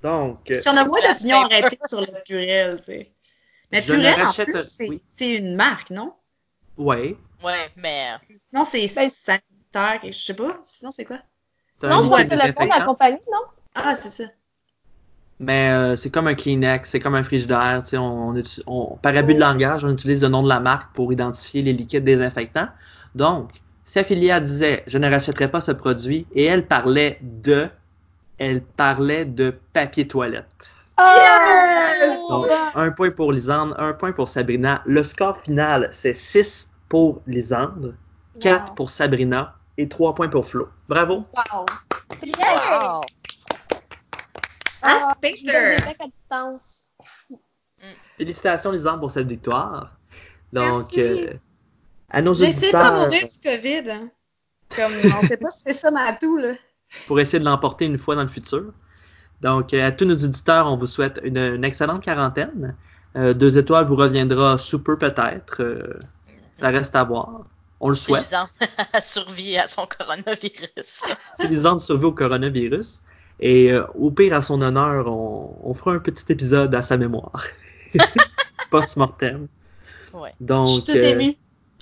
Donc, 0.00 0.44
Parce 0.46 0.62
qu'on 0.62 0.76
a 0.76 0.84
moins 0.84 1.00
d'opinions 1.00 1.38
arrêtées 1.38 1.78
sur 1.88 2.02
le 2.02 2.22
Purel, 2.24 2.76
tu 2.76 2.84
sais. 2.84 3.12
Mais 3.72 3.80
Je 3.80 3.92
Purel, 3.92 4.22
en 4.22 4.32
plus, 4.32 4.60
c'est 4.60 4.88
oui. 4.88 5.02
c'est 5.10 5.32
une 5.32 5.56
marque, 5.56 5.90
non? 5.90 6.14
ouais. 6.76 7.16
Ouais, 7.42 7.70
mais. 7.76 8.08
Sinon, 8.38 8.64
c'est 8.64 8.86
Ben- 8.94 9.10
sanitaire, 9.10 10.00
je 10.04 10.10
sais 10.12 10.34
pas. 10.34 10.58
Sinon, 10.64 10.90
c'est 10.90 11.04
quoi? 11.04 11.18
Non, 11.82 12.04
je 12.04 12.10
liquide 12.10 12.28
que 12.28 12.36
c'est 12.40 12.46
le 12.46 12.52
fond 12.52 12.64
de 12.64 12.68
la 12.70 12.84
compagnie, 12.84 13.18
non? 13.30 13.38
Ah, 13.74 13.94
c'est 13.94 14.10
ça. 14.10 14.24
Mais 15.40 15.70
euh, 15.70 15.94
c'est 15.94 16.10
comme 16.10 16.26
un 16.26 16.34
Kleenex, 16.34 16.90
c'est 16.90 16.98
comme 16.98 17.14
un 17.14 17.22
frigidaire. 17.22 17.82
tu 17.84 17.90
sais, 17.90 17.96
On, 17.98 18.30
on, 18.30 18.42
on- 18.66 18.96
par 18.96 19.16
abus 19.16 19.34
de 19.34 19.40
langage, 19.40 19.84
on 19.84 19.92
utilise 19.92 20.20
le 20.20 20.28
nom 20.28 20.42
de 20.42 20.48
la 20.48 20.58
marque 20.58 20.92
pour 20.94 21.12
identifier 21.12 21.62
les 21.62 21.72
liquides 21.72 22.02
désinfectants. 22.02 22.68
Donc, 23.14 23.50
si 23.84 24.00
Ophélia 24.00 24.40
disait 24.40 24.82
«Je 24.88 24.98
ne 24.98 25.08
rachèterai 25.08 25.48
pas 25.48 25.60
ce 25.60 25.70
produit» 25.70 26.26
et 26.34 26.44
elle 26.44 26.66
parlait 26.66 27.18
de... 27.22 27.68
Elle 28.38 28.62
parlait 28.62 29.24
de 29.24 29.56
papier 29.72 30.06
toilette. 30.08 30.70
Yes! 30.98 32.18
Donc, 32.28 32.46
un 32.74 32.90
point 32.90 33.10
pour 33.10 33.32
Lisande, 33.32 33.74
un 33.78 33.92
point 33.92 34.10
pour 34.12 34.28
Sabrina. 34.28 34.82
Le 34.86 35.02
score 35.04 35.36
final, 35.36 35.88
c'est 35.92 36.14
6 36.14 36.68
pour 36.88 37.22
Lisande, 37.26 37.96
4 38.40 38.68
Wow. 38.68 38.74
pour 38.74 38.90
Sabrina 38.90 39.56
et 39.76 39.88
3 39.88 40.14
points 40.14 40.28
pour 40.28 40.46
Flo. 40.46 40.68
Bravo! 40.88 41.16
Wow. 41.52 41.66
Wow! 42.38 43.00
Ah, 44.80 45.12
à 45.20 46.06
distance. 46.06 46.92
Félicitations 48.16 48.72
Lisande 48.72 49.00
pour 49.00 49.10
cette 49.10 49.26
victoire. 49.28 49.96
Donc, 50.52 50.92
Merci. 50.96 51.00
euh, 51.00 51.34
à 52.10 52.22
nos 52.22 52.34
J'essaie 52.34 52.68
de 52.68 52.72
pas 52.72 52.90
auditeurs, 52.90 53.04
mourir 53.06 53.26
du 53.28 53.38
COVID. 53.48 53.90
hein. 53.90 54.08
Comme, 54.74 54.92
on 55.18 55.22
sait 55.22 55.36
pas 55.36 55.50
si 55.50 55.62
c'est 55.66 55.72
ça 55.72 55.90
ma 55.90 56.12
tout, 56.14 56.36
là. 56.36 56.54
pour 57.06 57.20
essayer 57.20 57.38
de 57.38 57.44
l'emporter 57.44 57.86
une 57.86 57.98
fois 57.98 58.14
dans 58.16 58.22
le 58.22 58.28
futur. 58.28 58.72
Donc, 59.40 59.72
euh, 59.74 59.86
à 59.86 59.92
tous 59.92 60.04
nos 60.04 60.16
auditeurs, 60.16 60.66
on 60.66 60.76
vous 60.76 60.86
souhaite 60.86 61.20
une, 61.22 61.36
une 61.38 61.64
excellente 61.64 62.02
quarantaine. 62.02 62.76
Euh, 63.16 63.34
deux 63.34 63.56
étoiles 63.58 63.86
vous 63.86 63.96
reviendra 63.96 64.58
sous 64.58 64.82
peu 64.82 64.96
peut-être. 64.98 65.62
Euh, 65.62 65.98
ça 66.58 66.68
reste 66.68 66.94
à 66.96 67.04
voir. 67.04 67.46
On 67.80 67.90
le 67.90 67.94
C'est 67.94 68.06
souhaite. 68.06 68.22
Lisande 68.24 68.48
a 68.92 69.00
survécu 69.02 69.56
à 69.56 69.68
son 69.68 69.86
coronavirus. 69.86 71.02
Lisande 71.48 71.80
survit 71.80 72.06
au 72.06 72.12
coronavirus. 72.12 73.00
Et 73.40 73.72
euh, 73.72 73.84
au 73.94 74.10
pire, 74.10 74.34
à 74.34 74.42
son 74.42 74.60
honneur, 74.62 75.06
on, 75.06 75.56
on 75.62 75.74
fera 75.74 75.92
un 75.92 75.98
petit 76.00 76.24
épisode 76.32 76.74
à 76.74 76.82
sa 76.82 76.96
mémoire. 76.96 77.44
Post-mortem. 78.70 79.46
Ouais. 80.12 80.34
Donc, 80.40 80.88
euh, 80.88 81.32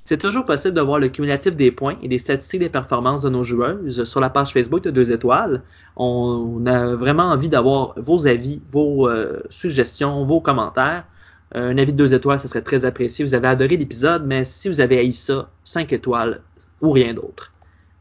c'est 0.04 0.18
toujours 0.18 0.44
possible 0.44 0.74
de 0.74 0.80
voir 0.80 0.98
le 0.98 1.08
cumulatif 1.08 1.56
des 1.56 1.72
points 1.72 1.96
et 2.02 2.08
des 2.08 2.18
statistiques 2.18 2.60
des 2.60 2.68
performances 2.68 3.22
de 3.22 3.28
nos 3.28 3.42
joueuses 3.42 4.04
sur 4.04 4.20
la 4.20 4.30
page 4.30 4.52
Facebook 4.52 4.82
de 4.82 4.90
Deux 4.90 5.10
Étoiles. 5.10 5.62
On 5.96 6.64
a 6.66 6.94
vraiment 6.94 7.24
envie 7.24 7.48
d'avoir 7.48 7.94
vos 7.96 8.26
avis, 8.26 8.60
vos 8.70 9.08
euh, 9.08 9.40
suggestions, 9.50 10.24
vos 10.24 10.40
commentaires. 10.40 11.04
Un 11.52 11.78
avis 11.78 11.92
de 11.92 11.96
deux 11.96 12.12
étoiles, 12.14 12.40
ça 12.40 12.48
serait 12.48 12.62
très 12.62 12.84
apprécié. 12.84 13.24
Vous 13.24 13.34
avez 13.34 13.48
adoré 13.48 13.76
l'épisode, 13.76 14.26
mais 14.26 14.44
si 14.44 14.68
vous 14.68 14.80
avez 14.80 14.98
haï 14.98 15.12
ça, 15.12 15.48
cinq 15.64 15.92
étoiles 15.92 16.42
ou 16.80 16.90
rien 16.90 17.14
d'autre. 17.14 17.52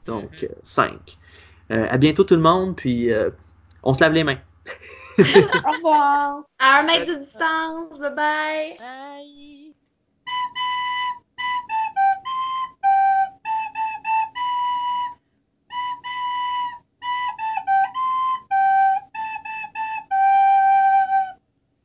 Donc, 0.05 0.43
euh, 0.43 0.47
cinq. 0.61 1.17
Euh, 1.71 1.87
à 1.89 1.97
bientôt 1.97 2.23
tout 2.23 2.35
le 2.35 2.41
monde, 2.41 2.75
puis 2.75 3.11
euh, 3.11 3.29
on 3.83 3.93
se 3.93 4.01
lave 4.01 4.13
les 4.13 4.23
mains. 4.23 4.39
Au 5.19 5.71
revoir. 5.71 6.43
À 6.59 6.79
un 6.79 6.83
mètre 6.83 7.07
de 7.07 7.19
distance, 7.19 7.99
bye 7.99 8.15
bye! 8.15 8.77
Bye! 8.77 9.64